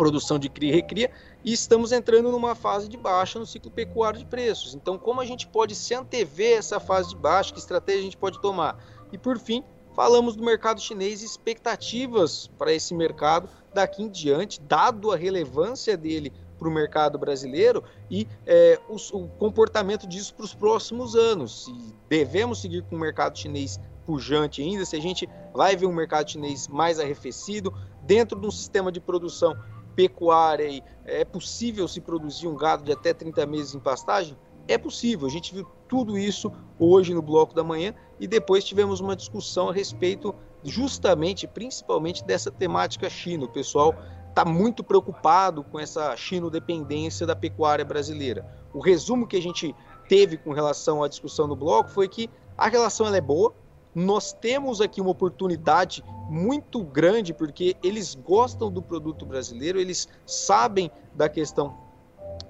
produção 0.00 0.38
de 0.38 0.48
cria 0.48 0.70
e 0.70 0.74
recria, 0.74 1.10
e 1.44 1.52
estamos 1.52 1.92
entrando 1.92 2.30
numa 2.30 2.54
fase 2.54 2.88
de 2.88 2.96
baixa 2.96 3.38
no 3.38 3.44
ciclo 3.44 3.70
pecuário 3.70 4.18
de 4.18 4.24
preços. 4.24 4.74
Então, 4.74 4.96
como 4.96 5.20
a 5.20 5.26
gente 5.26 5.46
pode 5.46 5.74
se 5.74 5.92
antever 5.92 6.56
essa 6.56 6.80
fase 6.80 7.10
de 7.10 7.16
baixa, 7.16 7.52
que 7.52 7.58
estratégia 7.58 8.00
a 8.00 8.04
gente 8.04 8.16
pode 8.16 8.40
tomar? 8.40 8.82
E 9.12 9.18
por 9.18 9.38
fim, 9.38 9.62
falamos 9.94 10.36
do 10.36 10.42
mercado 10.42 10.80
chinês 10.80 11.20
e 11.20 11.26
expectativas 11.26 12.46
para 12.56 12.72
esse 12.72 12.94
mercado 12.94 13.46
daqui 13.74 14.02
em 14.02 14.08
diante, 14.08 14.58
dado 14.62 15.12
a 15.12 15.16
relevância 15.16 15.98
dele 15.98 16.32
para 16.58 16.66
o 16.66 16.72
mercado 16.72 17.18
brasileiro 17.18 17.84
e 18.10 18.26
é, 18.46 18.80
o, 18.88 18.96
o, 19.18 19.28
comportamento 19.28 20.06
disso 20.06 20.34
para 20.34 20.46
os 20.46 20.54
próximos 20.54 21.14
anos. 21.14 21.66
Se 21.66 21.94
devemos 22.08 22.62
seguir 22.62 22.84
com 22.84 22.96
o 22.96 22.98
mercado 22.98 23.38
chinês 23.38 23.78
pujante 24.06 24.62
ainda, 24.62 24.86
se 24.86 24.96
a 24.96 25.00
gente 25.00 25.28
vai 25.52 25.76
ver 25.76 25.84
um 25.84 25.92
mercado 25.92 26.30
chinês 26.30 26.68
mais 26.68 26.98
arrefecido, 26.98 27.74
dentro 28.02 28.40
de 28.40 28.46
um 28.46 28.50
sistema 28.50 28.90
de 28.90 28.98
produção 28.98 29.56
pecuária, 30.00 30.82
é 31.04 31.24
possível 31.24 31.86
se 31.86 32.00
produzir 32.00 32.48
um 32.48 32.56
gado 32.56 32.84
de 32.84 32.92
até 32.92 33.12
30 33.12 33.44
meses 33.46 33.74
em 33.74 33.80
pastagem? 33.80 34.36
É 34.66 34.78
possível, 34.78 35.26
a 35.26 35.30
gente 35.30 35.52
viu 35.52 35.66
tudo 35.88 36.16
isso 36.16 36.50
hoje 36.78 37.12
no 37.12 37.20
bloco 37.20 37.54
da 37.54 37.62
manhã 37.62 37.94
e 38.18 38.26
depois 38.26 38.64
tivemos 38.64 39.00
uma 39.00 39.16
discussão 39.16 39.68
a 39.68 39.72
respeito 39.72 40.34
justamente, 40.62 41.46
principalmente 41.46 42.24
dessa 42.24 42.50
temática 42.50 43.10
China. 43.10 43.44
O 43.44 43.48
pessoal 43.48 43.94
está 44.28 44.44
muito 44.44 44.82
preocupado 44.84 45.64
com 45.64 45.78
essa 45.78 46.16
chinodependência 46.16 47.26
da 47.26 47.34
pecuária 47.34 47.84
brasileira. 47.84 48.46
O 48.72 48.80
resumo 48.80 49.26
que 49.26 49.36
a 49.36 49.42
gente 49.42 49.74
teve 50.08 50.36
com 50.38 50.52
relação 50.52 51.02
à 51.02 51.08
discussão 51.08 51.46
no 51.46 51.56
bloco 51.56 51.90
foi 51.90 52.08
que 52.08 52.30
a 52.56 52.68
relação 52.68 53.12
é 53.12 53.20
boa, 53.20 53.52
nós 53.94 54.32
temos 54.32 54.80
aqui 54.80 55.00
uma 55.00 55.10
oportunidade 55.10 56.04
muito 56.28 56.82
grande 56.82 57.34
porque 57.34 57.76
eles 57.82 58.14
gostam 58.14 58.70
do 58.70 58.80
produto 58.80 59.26
brasileiro, 59.26 59.80
eles 59.80 60.08
sabem 60.24 60.90
da 61.14 61.28
questão 61.28 61.76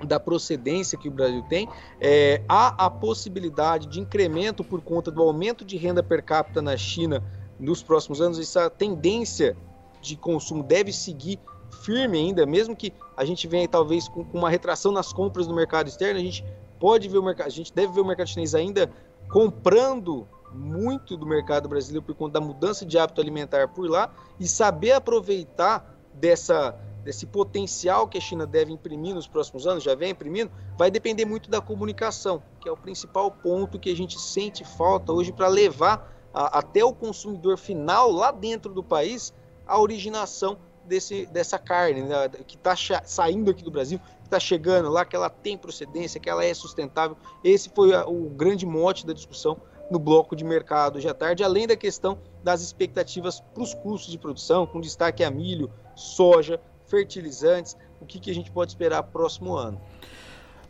da 0.04 0.18
procedência 0.18 0.99
que 0.99 1.09
o 1.09 1.11
Brasil 1.11 1.42
tem, 1.49 1.68
é, 2.00 2.42
há 2.49 2.87
a 2.87 2.90
possibilidade 2.90 3.87
de 3.87 4.00
incremento 4.00 4.64
por 4.64 4.80
conta 4.80 5.11
do 5.11 5.23
aumento 5.23 5.64
de 5.64 5.76
renda 5.76 6.02
per 6.02 6.23
capita 6.23 6.62
na 6.62 6.76
China 6.76 7.23
nos 7.59 7.82
próximos 7.82 8.20
anos. 8.20 8.38
Essa 8.38 8.70
tendência 8.70 9.56
de 10.00 10.16
consumo 10.16 10.62
deve 10.62 10.92
seguir 10.92 11.38
firme 11.82 12.18
ainda, 12.18 12.47
mesmo 12.47 12.75
que 12.75 12.92
a 13.16 13.25
gente 13.25 13.47
venha 13.47 13.68
talvez 13.68 14.09
com, 14.09 14.25
com 14.25 14.38
uma 14.38 14.50
retração 14.50 14.90
nas 14.90 15.12
compras 15.12 15.47
no 15.47 15.54
mercado 15.54 15.88
externo, 15.88 16.18
a 16.18 16.23
gente 16.23 16.44
pode 16.78 17.09
ver 17.09 17.18
o 17.18 17.23
mercado, 17.23 17.47
a 17.47 17.50
gente 17.50 17.73
deve 17.73 17.92
ver 17.92 18.00
o 18.00 18.04
mercado 18.04 18.28
chinês 18.28 18.54
ainda 18.54 18.90
comprando 19.30 20.26
muito 20.52 21.16
do 21.16 21.26
mercado 21.26 21.69
brasileiro 21.69 22.04
por 22.04 22.14
conta 22.14 22.40
da 22.40 22.40
mudança 22.40 22.85
de 22.85 22.99
hábito 22.99 23.21
alimentar 23.21 23.69
por 23.69 23.88
lá 23.88 24.11
e 24.38 24.49
saber 24.49 24.92
aproveitar 24.92 25.97
dessa 26.14 26.78
desse 27.02 27.25
potencial 27.25 28.07
que 28.07 28.19
a 28.19 28.21
China 28.21 28.47
deve 28.47 28.73
imprimir 28.73 29.14
nos 29.14 29.26
próximos 29.26 29.66
anos, 29.66 29.83
já 29.83 29.95
vem 29.95 30.11
imprimindo, 30.11 30.50
vai 30.76 30.90
depender 30.90 31.25
muito 31.25 31.50
da 31.50 31.61
comunicação, 31.61 32.42
que 32.61 32.69
é 32.69 32.73
o 32.73 32.76
principal 32.76 33.30
ponto 33.30 33.78
que 33.78 33.90
a 33.90 33.97
gente 33.97 34.21
sente 34.21 34.64
falta 34.64 35.11
hoje 35.12 35.33
para 35.33 35.49
levar 35.49 36.14
a, 36.33 36.59
até 36.59 36.85
o 36.85 36.92
consumidor 36.92 37.57
final 37.57 38.11
lá 38.11 38.30
dentro 38.30 38.73
do 38.73 38.83
país 38.83 39.33
a 39.66 39.78
originação 39.78 40.59
desse, 40.85 41.26
dessa 41.26 41.59
carne 41.59 42.02
né, 42.02 42.28
que 42.47 42.57
está 42.57 42.75
saindo 43.04 43.50
aqui 43.50 43.62
do 43.62 43.71
Brasil, 43.71 43.99
que 43.99 44.26
está 44.26 44.40
chegando 44.40 44.90
lá, 44.90 45.04
que 45.04 45.14
ela 45.14 45.30
tem 45.30 45.57
procedência, 45.57 46.21
que 46.21 46.28
ela 46.28 46.45
é 46.45 46.52
sustentável. 46.52 47.16
Esse 47.45 47.71
foi 47.71 47.95
a, 47.95 48.04
o 48.07 48.28
grande 48.30 48.66
mote 48.66 49.07
da 49.07 49.12
discussão 49.12 49.61
no 49.90 49.99
bloco 49.99 50.37
de 50.37 50.44
mercado 50.44 50.97
hoje 50.97 51.09
à 51.09 51.14
tarde, 51.14 51.42
além 51.42 51.66
da 51.66 51.76
questão 51.76 52.18
das 52.42 52.62
expectativas 52.62 53.40
para 53.40 53.62
os 53.62 53.75
custos 53.75 54.11
de 54.11 54.18
produção, 54.18 54.66
com 54.66 54.80
destaque 54.80 55.25
a 55.25 55.30
milho, 55.30 55.70
soja, 55.94 56.61
fertilizantes, 56.87 57.76
o 58.00 58.06
que, 58.06 58.18
que 58.18 58.30
a 58.30 58.35
gente 58.35 58.50
pode 58.50 58.70
esperar 58.70 59.02
próximo 59.02 59.54
ano. 59.54 59.80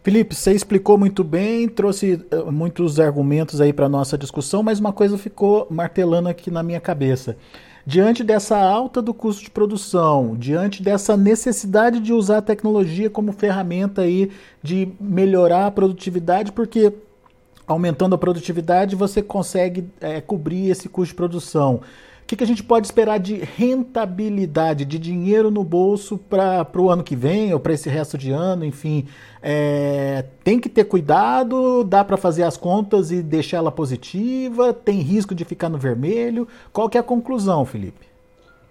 Felipe, 0.03 0.35
você 0.35 0.53
explicou 0.53 0.97
muito 0.97 1.23
bem, 1.23 1.69
trouxe 1.69 2.15
uh, 2.33 2.51
muitos 2.51 2.99
argumentos 2.99 3.61
aí 3.61 3.71
para 3.71 3.87
nossa 3.87 4.17
discussão, 4.17 4.63
mas 4.63 4.81
uma 4.81 4.95
coisa 4.95 5.19
ficou 5.19 5.67
martelando 5.71 6.29
aqui 6.29 6.51
na 6.51 6.63
minha 6.63 6.81
cabeça. 6.81 7.37
Diante 7.85 8.25
dessa 8.25 8.59
alta 8.59 9.03
do 9.03 9.13
custo 9.13 9.43
de 9.43 9.51
produção, 9.51 10.37
diante 10.37 10.83
dessa 10.83 11.17
necessidade 11.17 12.01
de 12.01 12.13
usar 12.15 12.39
a 12.39 12.43
tecnologia 12.43 13.11
como 13.11 13.33
ferramenta 13.33 14.03
aí 14.03 14.31
de 14.63 14.91
melhorar 14.99 15.67
a 15.67 15.71
produtividade, 15.71 16.53
porque 16.53 16.93
aumentando 17.73 18.15
a 18.15 18.19
produtividade 18.19 18.97
você 18.97 19.23
consegue 19.23 19.89
é, 20.01 20.21
cobrir 20.21 20.71
esse 20.71 20.89
custo 20.89 21.13
de 21.13 21.17
produção 21.17 21.81
que, 22.31 22.37
que 22.37 22.45
a 22.45 22.47
gente 22.47 22.63
pode 22.63 22.87
esperar 22.87 23.19
de 23.19 23.35
rentabilidade, 23.35 24.85
de 24.85 25.01
dinheiro 25.01 25.51
no 25.51 25.65
bolso 25.65 26.17
para 26.17 26.65
o 26.77 26.89
ano 26.89 27.03
que 27.03 27.17
vem 27.17 27.53
ou 27.53 27.59
para 27.59 27.73
esse 27.73 27.89
resto 27.89 28.17
de 28.17 28.31
ano, 28.31 28.65
enfim. 28.65 29.09
É, 29.43 30.27
tem 30.45 30.61
que 30.61 30.69
ter 30.69 30.85
cuidado, 30.85 31.83
dá 31.83 32.05
para 32.05 32.17
fazer 32.17 32.45
as 32.45 32.57
contas 32.57 33.11
e 33.11 33.21
deixar 33.21 33.57
ela 33.57 33.73
positiva, 33.73 34.73
tem 34.73 35.01
risco 35.01 35.35
de 35.35 35.45
ficar 35.45 35.69
no 35.69 35.77
vermelho. 35.77 36.47
Qual 36.73 36.89
que 36.89 36.97
é 36.97 37.01
a 37.01 37.05
conclusão, 37.05 37.65
Felipe? 37.65 38.10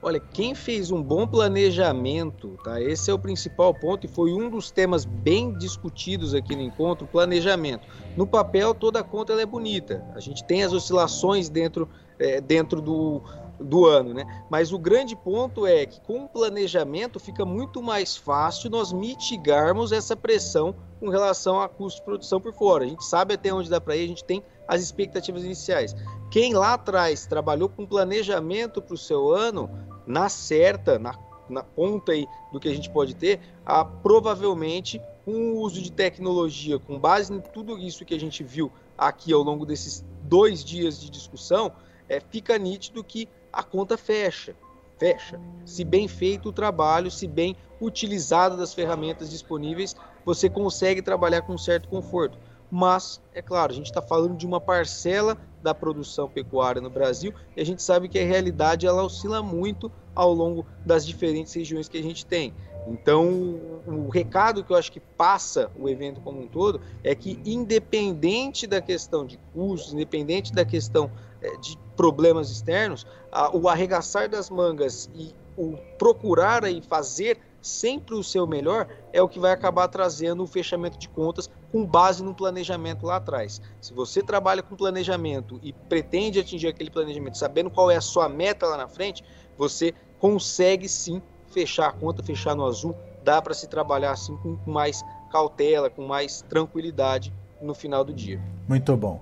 Olha, 0.01 0.19
quem 0.19 0.55
fez 0.55 0.91
um 0.91 1.03
bom 1.03 1.27
planejamento, 1.27 2.57
tá? 2.63 2.81
Esse 2.81 3.11
é 3.11 3.13
o 3.13 3.19
principal 3.19 3.73
ponto 3.73 4.05
e 4.05 4.09
foi 4.09 4.31
um 4.31 4.49
dos 4.49 4.71
temas 4.71 5.03
bem 5.03 5.51
discutidos 5.57 6.33
aqui 6.33 6.55
no 6.55 6.61
encontro, 6.61 7.05
planejamento. 7.05 7.85
No 8.15 8.25
papel 8.25 8.73
toda 8.73 9.01
a 9.01 9.03
conta 9.03 9.33
é 9.33 9.45
bonita. 9.45 10.05
A 10.15 10.21
gente 10.21 10.41
tem 10.45 10.63
as 10.63 10.71
oscilações 10.71 11.49
dentro, 11.49 11.89
é, 12.17 12.39
dentro 12.39 12.81
do, 12.81 13.21
do 13.59 13.85
ano, 13.85 14.13
né? 14.13 14.45
Mas 14.49 14.71
o 14.71 14.79
grande 14.79 15.15
ponto 15.15 15.67
é 15.67 15.85
que 15.85 15.99
com 16.01 16.23
o 16.23 16.29
planejamento 16.29 17.19
fica 17.19 17.45
muito 17.45 17.81
mais 17.81 18.15
fácil 18.15 18.69
nós 18.69 18.93
mitigarmos 18.93 19.91
essa 19.91 20.15
pressão 20.15 20.75
com 20.99 21.09
relação 21.09 21.61
a 21.61 21.67
custo 21.67 21.99
de 21.99 22.05
produção 22.05 22.39
por 22.39 22.53
fora. 22.53 22.85
A 22.85 22.87
gente 22.87 23.05
sabe 23.05 23.33
até 23.33 23.53
onde 23.53 23.69
dá 23.69 23.79
para 23.79 23.95
ir, 23.95 24.05
a 24.05 24.07
gente 24.07 24.23
tem 24.23 24.43
as 24.67 24.81
expectativas 24.81 25.43
iniciais. 25.43 25.95
Quem 26.29 26.53
lá 26.53 26.73
atrás 26.73 27.25
trabalhou 27.25 27.69
com 27.69 27.85
planejamento 27.85 28.81
para 28.81 28.93
o 28.93 28.97
seu 28.97 29.33
ano, 29.33 29.69
na 30.05 30.29
certa, 30.29 30.99
na, 30.99 31.17
na 31.49 31.63
ponta 31.63 32.11
aí 32.11 32.27
do 32.51 32.59
que 32.59 32.69
a 32.69 32.73
gente 32.73 32.89
pode 32.89 33.15
ter, 33.15 33.39
a, 33.65 33.83
provavelmente 33.83 35.01
com 35.25 35.53
o 35.53 35.59
uso 35.59 35.81
de 35.81 35.91
tecnologia, 35.91 36.79
com 36.79 36.99
base 36.99 37.33
em 37.33 37.39
tudo 37.39 37.77
isso 37.77 38.05
que 38.05 38.13
a 38.13 38.19
gente 38.19 38.43
viu 38.43 38.71
aqui 38.97 39.33
ao 39.33 39.41
longo 39.41 39.65
desses 39.65 40.03
dois 40.23 40.63
dias 40.63 40.99
de 40.99 41.09
discussão, 41.09 41.71
é, 42.07 42.19
fica 42.19 42.57
nítido 42.57 43.03
que 43.03 43.29
a 43.51 43.63
conta 43.63 43.97
fecha. 43.97 44.55
Fecha. 44.97 45.39
Se 45.65 45.83
bem 45.83 46.07
feito 46.07 46.49
o 46.49 46.53
trabalho, 46.53 47.09
se 47.09 47.27
bem 47.27 47.55
utilizado 47.79 48.57
das 48.57 48.73
ferramentas 48.73 49.29
disponíveis, 49.29 49.95
você 50.25 50.49
consegue 50.49 51.01
trabalhar 51.01 51.41
com 51.41 51.57
certo 51.57 51.87
conforto. 51.87 52.37
Mas, 52.71 53.21
é 53.33 53.41
claro, 53.41 53.71
a 53.71 53.75
gente 53.75 53.87
está 53.87 54.01
falando 54.01 54.37
de 54.37 54.45
uma 54.45 54.61
parcela 54.61 55.37
da 55.63 55.73
produção 55.73 56.29
pecuária 56.29 56.81
no 56.81 56.89
Brasil 56.89 57.33
e 57.55 57.61
a 57.61 57.65
gente 57.65 57.81
sabe 57.81 58.07
que 58.07 58.19
a 58.19 58.25
realidade 58.25 58.85
ela 58.85 59.03
oscila 59.03 59.41
muito 59.41 59.91
ao 60.13 60.33
longo 60.33 60.65
das 60.85 61.05
diferentes 61.05 61.53
regiões 61.53 61.89
que 61.89 61.97
a 61.97 62.03
gente 62.03 62.25
tem. 62.25 62.53
Então, 62.87 63.59
o 63.85 64.09
recado 64.09 64.63
que 64.63 64.71
eu 64.71 64.77
acho 64.77 64.91
que 64.91 64.99
passa 64.99 65.69
o 65.77 65.87
evento 65.89 66.21
como 66.21 66.41
um 66.41 66.47
todo 66.47 66.81
é 67.03 67.13
que, 67.13 67.39
independente 67.45 68.65
da 68.65 68.81
questão 68.81 69.25
de 69.25 69.37
custos, 69.53 69.93
independente 69.93 70.53
da 70.53 70.65
questão 70.65 71.11
é, 71.41 71.55
de 71.57 71.77
problemas 71.99 72.49
externos, 72.49 73.05
o 73.51 73.67
arregaçar 73.67 74.29
das 74.29 74.49
mangas 74.49 75.09
e 75.13 75.35
o 75.57 75.75
procurar 75.97 76.63
e 76.63 76.81
fazer 76.81 77.37
sempre 77.61 78.15
o 78.15 78.23
seu 78.23 78.47
melhor 78.47 78.87
é 79.11 79.21
o 79.21 79.27
que 79.27 79.37
vai 79.37 79.51
acabar 79.51 79.85
trazendo 79.89 80.41
o 80.41 80.47
fechamento 80.47 80.97
de 80.97 81.09
contas 81.09 81.49
com 81.73 81.85
base 81.85 82.23
no 82.23 82.33
planejamento 82.33 83.05
lá 83.05 83.17
atrás. 83.17 83.61
Se 83.81 83.93
você 83.93 84.23
trabalha 84.23 84.63
com 84.63 84.77
planejamento 84.77 85.59
e 85.61 85.73
pretende 85.73 86.39
atingir 86.39 86.69
aquele 86.69 86.89
planejamento, 86.89 87.37
sabendo 87.37 87.69
qual 87.69 87.91
é 87.91 87.97
a 87.97 88.01
sua 88.01 88.29
meta 88.29 88.65
lá 88.65 88.77
na 88.77 88.87
frente, 88.87 89.21
você 89.57 89.93
consegue 90.19 90.87
sim 90.87 91.21
fechar 91.51 91.89
a 91.89 91.91
conta, 91.91 92.23
fechar 92.23 92.55
no 92.55 92.65
azul. 92.65 92.95
Dá 93.25 93.41
para 93.41 93.53
se 93.53 93.67
trabalhar 93.67 94.11
assim 94.11 94.37
com 94.37 94.57
mais 94.65 95.03
cautela, 95.29 95.89
com 95.89 96.07
mais 96.07 96.41
tranquilidade 96.43 97.33
no 97.61 97.75
final 97.75 98.05
do 98.05 98.13
dia. 98.13 98.41
Muito 98.69 98.95
bom. 98.95 99.21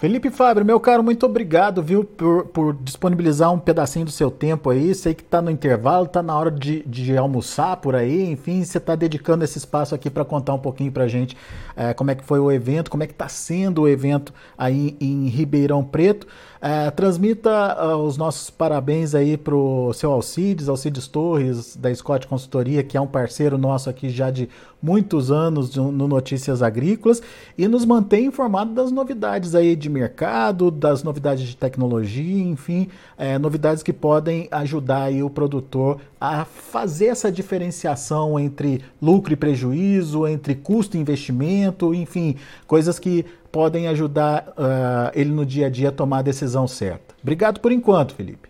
Felipe 0.00 0.30
Fábio, 0.30 0.64
meu 0.64 0.80
caro, 0.80 1.02
muito 1.02 1.26
obrigado, 1.26 1.82
viu, 1.82 2.02
por, 2.04 2.46
por 2.46 2.72
disponibilizar 2.72 3.52
um 3.52 3.58
pedacinho 3.58 4.06
do 4.06 4.10
seu 4.10 4.30
tempo 4.30 4.70
aí. 4.70 4.94
Sei 4.94 5.12
que 5.12 5.22
está 5.22 5.42
no 5.42 5.50
intervalo, 5.50 6.06
está 6.06 6.22
na 6.22 6.34
hora 6.38 6.50
de, 6.50 6.82
de 6.86 7.14
almoçar 7.18 7.76
por 7.76 7.94
aí, 7.94 8.30
enfim, 8.30 8.64
você 8.64 8.78
está 8.78 8.94
dedicando 8.94 9.44
esse 9.44 9.58
espaço 9.58 9.94
aqui 9.94 10.08
para 10.08 10.24
contar 10.24 10.54
um 10.54 10.58
pouquinho 10.58 10.90
para 10.90 11.06
gente 11.06 11.36
é, 11.76 11.92
como 11.92 12.10
é 12.10 12.14
que 12.14 12.24
foi 12.24 12.40
o 12.40 12.50
evento, 12.50 12.90
como 12.90 13.02
é 13.02 13.06
que 13.06 13.12
está 13.12 13.28
sendo 13.28 13.82
o 13.82 13.88
evento 13.88 14.32
aí 14.56 14.96
em 14.98 15.28
Ribeirão 15.28 15.84
Preto. 15.84 16.26
É, 16.62 16.90
transmita 16.90 17.50
uh, 17.78 17.96
os 17.96 18.16
nossos 18.16 18.50
parabéns 18.50 19.14
aí 19.14 19.36
pro 19.36 19.92
seu 19.94 20.12
Alcides, 20.12 20.68
Alcides 20.68 21.08
Torres, 21.08 21.76
da 21.76 21.94
Scott 21.94 22.26
Consultoria, 22.26 22.82
que 22.82 22.96
é 22.96 23.00
um 23.00 23.06
parceiro 23.06 23.58
nosso 23.58 23.88
aqui 23.88 24.08
já 24.08 24.30
de 24.30 24.48
muitos 24.82 25.30
anos 25.30 25.74
no 25.76 26.08
Notícias 26.08 26.62
Agrícolas, 26.62 27.22
e 27.56 27.68
nos 27.68 27.84
mantém 27.84 28.26
informado 28.26 28.72
das 28.72 28.90
novidades 28.90 29.54
aí 29.54 29.76
de 29.76 29.88
mercado, 29.88 30.70
das 30.70 31.02
novidades 31.02 31.46
de 31.46 31.56
tecnologia, 31.56 32.42
enfim, 32.42 32.88
é, 33.16 33.38
novidades 33.38 33.82
que 33.82 33.92
podem 33.92 34.48
ajudar 34.50 35.04
aí 35.04 35.22
o 35.22 35.30
produtor 35.30 36.00
a 36.20 36.44
fazer 36.44 37.06
essa 37.06 37.30
diferenciação 37.32 38.38
entre 38.38 38.82
lucro 39.00 39.32
e 39.32 39.36
prejuízo, 39.36 40.26
entre 40.26 40.54
custo 40.54 40.96
e 40.96 41.00
investimento, 41.00 41.94
enfim, 41.94 42.36
coisas 42.66 42.98
que 42.98 43.24
podem 43.50 43.88
ajudar 43.88 44.48
uh, 44.50 45.10
ele 45.14 45.30
no 45.30 45.44
dia 45.44 45.66
a 45.66 45.70
dia 45.70 45.88
a 45.88 45.92
tomar 45.92 46.18
a 46.18 46.22
decisão 46.22 46.68
certa. 46.68 47.14
Obrigado 47.22 47.60
por 47.60 47.72
enquanto, 47.72 48.14
Felipe. 48.14 48.49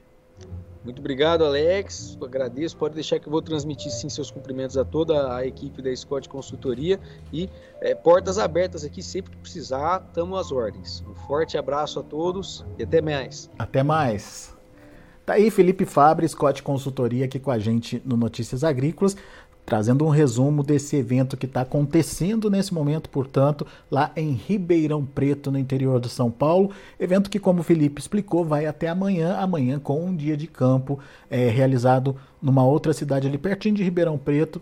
Muito 0.84 0.98
obrigado, 1.00 1.44
Alex. 1.44 2.16
Agradeço. 2.22 2.76
Pode 2.76 2.94
deixar 2.94 3.18
que 3.18 3.26
eu 3.26 3.30
vou 3.30 3.42
transmitir 3.42 3.90
sim 3.92 4.08
seus 4.08 4.30
cumprimentos 4.30 4.78
a 4.78 4.84
toda 4.84 5.34
a 5.34 5.46
equipe 5.46 5.82
da 5.82 5.94
Scott 5.94 6.28
Consultoria 6.28 6.98
e 7.32 7.50
é, 7.80 7.94
portas 7.94 8.38
abertas 8.38 8.84
aqui 8.84 9.02
sempre 9.02 9.32
que 9.32 9.36
precisar, 9.36 10.04
estamos 10.08 10.38
às 10.38 10.50
ordens. 10.50 11.04
Um 11.08 11.14
forte 11.14 11.58
abraço 11.58 12.00
a 12.00 12.02
todos 12.02 12.64
e 12.78 12.82
até 12.82 13.02
mais. 13.02 13.50
Até 13.58 13.82
mais. 13.82 14.56
Tá 15.26 15.34
aí 15.34 15.50
Felipe 15.50 15.84
Fabre, 15.84 16.26
Scott 16.26 16.62
Consultoria 16.62 17.26
aqui 17.26 17.38
com 17.38 17.50
a 17.50 17.58
gente 17.58 18.02
no 18.04 18.16
Notícias 18.16 18.64
Agrícolas 18.64 19.16
trazendo 19.70 20.04
um 20.04 20.08
resumo 20.08 20.64
desse 20.64 20.96
evento 20.96 21.36
que 21.36 21.46
está 21.46 21.60
acontecendo 21.60 22.50
nesse 22.50 22.74
momento, 22.74 23.08
portanto, 23.08 23.64
lá 23.88 24.10
em 24.16 24.32
Ribeirão 24.32 25.06
Preto, 25.06 25.48
no 25.48 25.56
interior 25.56 26.00
de 26.00 26.08
São 26.08 26.28
Paulo. 26.28 26.72
Evento 26.98 27.30
que, 27.30 27.38
como 27.38 27.60
o 27.60 27.62
Felipe 27.62 28.00
explicou, 28.00 28.44
vai 28.44 28.66
até 28.66 28.88
amanhã, 28.88 29.36
amanhã 29.36 29.78
com 29.78 30.04
um 30.04 30.16
dia 30.16 30.36
de 30.36 30.48
campo 30.48 30.98
é, 31.30 31.48
realizado 31.48 32.16
numa 32.42 32.64
outra 32.64 32.92
cidade 32.92 33.28
ali 33.28 33.38
pertinho 33.38 33.76
de 33.76 33.84
Ribeirão 33.84 34.18
Preto, 34.18 34.60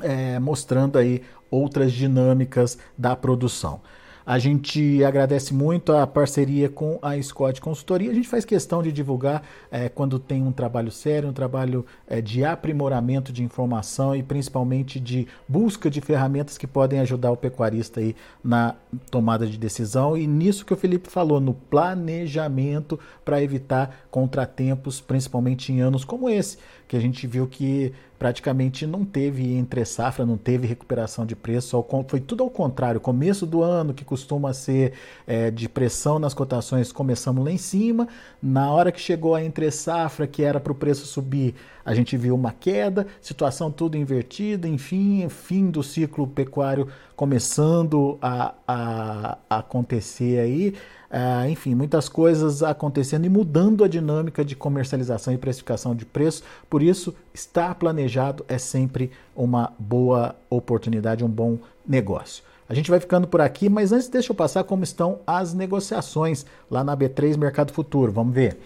é, 0.00 0.40
mostrando 0.40 0.98
aí 0.98 1.22
outras 1.48 1.92
dinâmicas 1.92 2.76
da 2.98 3.14
produção. 3.14 3.80
A 4.24 4.38
gente 4.38 5.02
agradece 5.04 5.52
muito 5.52 5.92
a 5.92 6.06
parceria 6.06 6.68
com 6.68 6.98
a 7.02 7.20
Scott 7.20 7.60
Consultoria. 7.60 8.10
A 8.10 8.14
gente 8.14 8.28
faz 8.28 8.44
questão 8.44 8.82
de 8.82 8.92
divulgar 8.92 9.42
é, 9.70 9.88
quando 9.88 10.18
tem 10.18 10.42
um 10.42 10.52
trabalho 10.52 10.90
sério, 10.92 11.28
um 11.28 11.32
trabalho 11.32 11.84
é, 12.06 12.20
de 12.20 12.44
aprimoramento 12.44 13.32
de 13.32 13.42
informação 13.42 14.14
e 14.14 14.22
principalmente 14.22 15.00
de 15.00 15.26
busca 15.48 15.90
de 15.90 16.00
ferramentas 16.00 16.56
que 16.56 16.66
podem 16.66 17.00
ajudar 17.00 17.32
o 17.32 17.36
pecuarista 17.36 18.00
aí 18.00 18.14
na 18.44 18.76
tomada 19.10 19.46
de 19.46 19.58
decisão. 19.58 20.16
E 20.16 20.26
nisso 20.26 20.64
que 20.64 20.72
o 20.72 20.76
Felipe 20.76 21.10
falou, 21.10 21.40
no 21.40 21.54
planejamento 21.54 22.98
para 23.24 23.42
evitar 23.42 24.06
contratempos, 24.10 25.00
principalmente 25.00 25.72
em 25.72 25.80
anos 25.80 26.04
como 26.04 26.28
esse, 26.28 26.58
que 26.86 26.96
a 26.96 27.00
gente 27.00 27.26
viu 27.26 27.46
que 27.46 27.92
praticamente 28.22 28.86
não 28.86 29.04
teve 29.04 29.52
entre 29.52 29.84
safra, 29.84 30.24
não 30.24 30.36
teve 30.36 30.64
recuperação 30.64 31.26
de 31.26 31.34
preço, 31.34 31.84
foi 32.06 32.20
tudo 32.20 32.44
ao 32.44 32.48
contrário. 32.48 33.00
Começo 33.00 33.44
do 33.44 33.64
ano, 33.64 33.92
que 33.92 34.04
costuma 34.04 34.52
ser 34.52 34.92
é, 35.26 35.50
de 35.50 35.68
pressão 35.68 36.20
nas 36.20 36.32
cotações, 36.32 36.92
começamos 36.92 37.44
lá 37.44 37.50
em 37.50 37.58
cima. 37.58 38.06
Na 38.40 38.70
hora 38.70 38.92
que 38.92 39.00
chegou 39.00 39.34
a 39.34 39.42
entre 39.42 39.68
safra, 39.72 40.24
que 40.28 40.44
era 40.44 40.60
para 40.60 40.70
o 40.70 40.74
preço 40.76 41.04
subir, 41.04 41.56
a 41.84 41.94
gente 41.94 42.16
viu 42.16 42.34
uma 42.34 42.52
queda, 42.52 43.06
situação 43.20 43.70
tudo 43.70 43.96
invertida, 43.96 44.68
enfim, 44.68 45.28
fim 45.28 45.70
do 45.70 45.82
ciclo 45.82 46.26
pecuário 46.26 46.88
começando 47.16 48.18
a, 48.20 48.54
a, 48.66 49.38
a 49.48 49.58
acontecer 49.58 50.38
aí. 50.38 50.74
Uh, 51.10 51.48
enfim, 51.50 51.74
muitas 51.74 52.08
coisas 52.08 52.62
acontecendo 52.62 53.26
e 53.26 53.28
mudando 53.28 53.84
a 53.84 53.88
dinâmica 53.88 54.42
de 54.42 54.56
comercialização 54.56 55.34
e 55.34 55.38
precificação 55.38 55.94
de 55.94 56.06
preço. 56.06 56.42
Por 56.70 56.82
isso, 56.82 57.14
estar 57.34 57.74
planejado 57.74 58.44
é 58.48 58.56
sempre 58.56 59.10
uma 59.36 59.72
boa 59.78 60.34
oportunidade, 60.48 61.22
um 61.22 61.28
bom 61.28 61.58
negócio. 61.86 62.42
A 62.68 62.74
gente 62.74 62.90
vai 62.90 62.98
ficando 62.98 63.26
por 63.26 63.42
aqui, 63.42 63.68
mas 63.68 63.92
antes 63.92 64.08
deixa 64.08 64.32
eu 64.32 64.36
passar 64.36 64.64
como 64.64 64.82
estão 64.82 65.20
as 65.26 65.52
negociações 65.52 66.46
lá 66.70 66.82
na 66.82 66.96
B3 66.96 67.36
Mercado 67.36 67.72
Futuro. 67.72 68.10
Vamos 68.10 68.34
ver. 68.34 68.58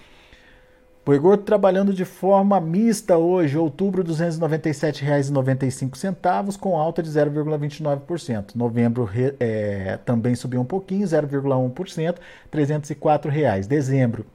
Boi 1.06 1.18
gordo 1.20 1.44
trabalhando 1.44 1.94
de 1.94 2.04
forma 2.04 2.60
mista 2.60 3.16
hoje, 3.16 3.56
outubro 3.56 4.02
R$ 4.02 4.08
297,95, 4.08 6.58
com 6.58 6.76
alta 6.76 7.00
de 7.00 7.08
0,29%. 7.08 8.56
Novembro 8.56 9.08
é, 9.38 10.00
também 10.04 10.34
subiu 10.34 10.60
um 10.60 10.64
pouquinho, 10.64 11.06
0,1%, 11.06 12.16
304 12.50 13.30
reais. 13.30 13.68
Dezembro, 13.68 14.26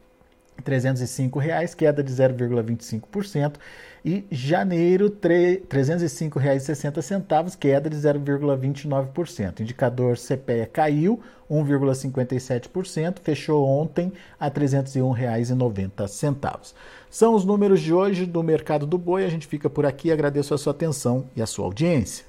305 0.64 1.40
reais, 1.40 1.76
queda 1.76 2.02
de 2.02 2.14
0,25%. 2.14 3.56
E 4.04 4.26
janeiro, 4.32 5.16
R$ 5.24 5.62
305,60, 5.70 7.56
queda 7.56 7.88
de 7.88 7.96
0,29%. 7.96 9.60
Indicador 9.60 10.18
CPEA 10.18 10.66
caiu 10.66 11.20
1,57%, 11.50 13.20
fechou 13.22 13.68
ontem 13.68 14.12
a 14.40 14.46
R$ 14.46 14.52
301,90. 14.52 16.74
São 17.12 17.36
os 17.36 17.46
números 17.46 17.80
de 17.80 17.94
hoje 17.94 18.26
do 18.26 18.42
mercado 18.42 18.88
do 18.88 18.98
boi. 18.98 19.24
A 19.24 19.30
gente 19.30 19.46
fica 19.46 19.70
por 19.70 19.86
aqui. 19.86 20.12
Agradeço 20.12 20.56
a 20.56 20.58
sua 20.58 20.72
atenção 20.72 21.26
e 21.36 21.42
a 21.42 21.46
sua 21.46 21.66
audiência. 21.66 22.26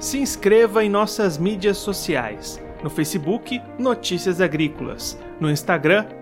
Se 0.00 0.18
inscreva 0.18 0.84
em 0.84 0.90
nossas 0.90 1.38
mídias 1.38 1.76
sociais. 1.76 2.60
No 2.82 2.90
Facebook, 2.90 3.62
Notícias 3.78 4.40
Agrícolas. 4.40 5.16
No 5.38 5.48
Instagram, 5.48 6.04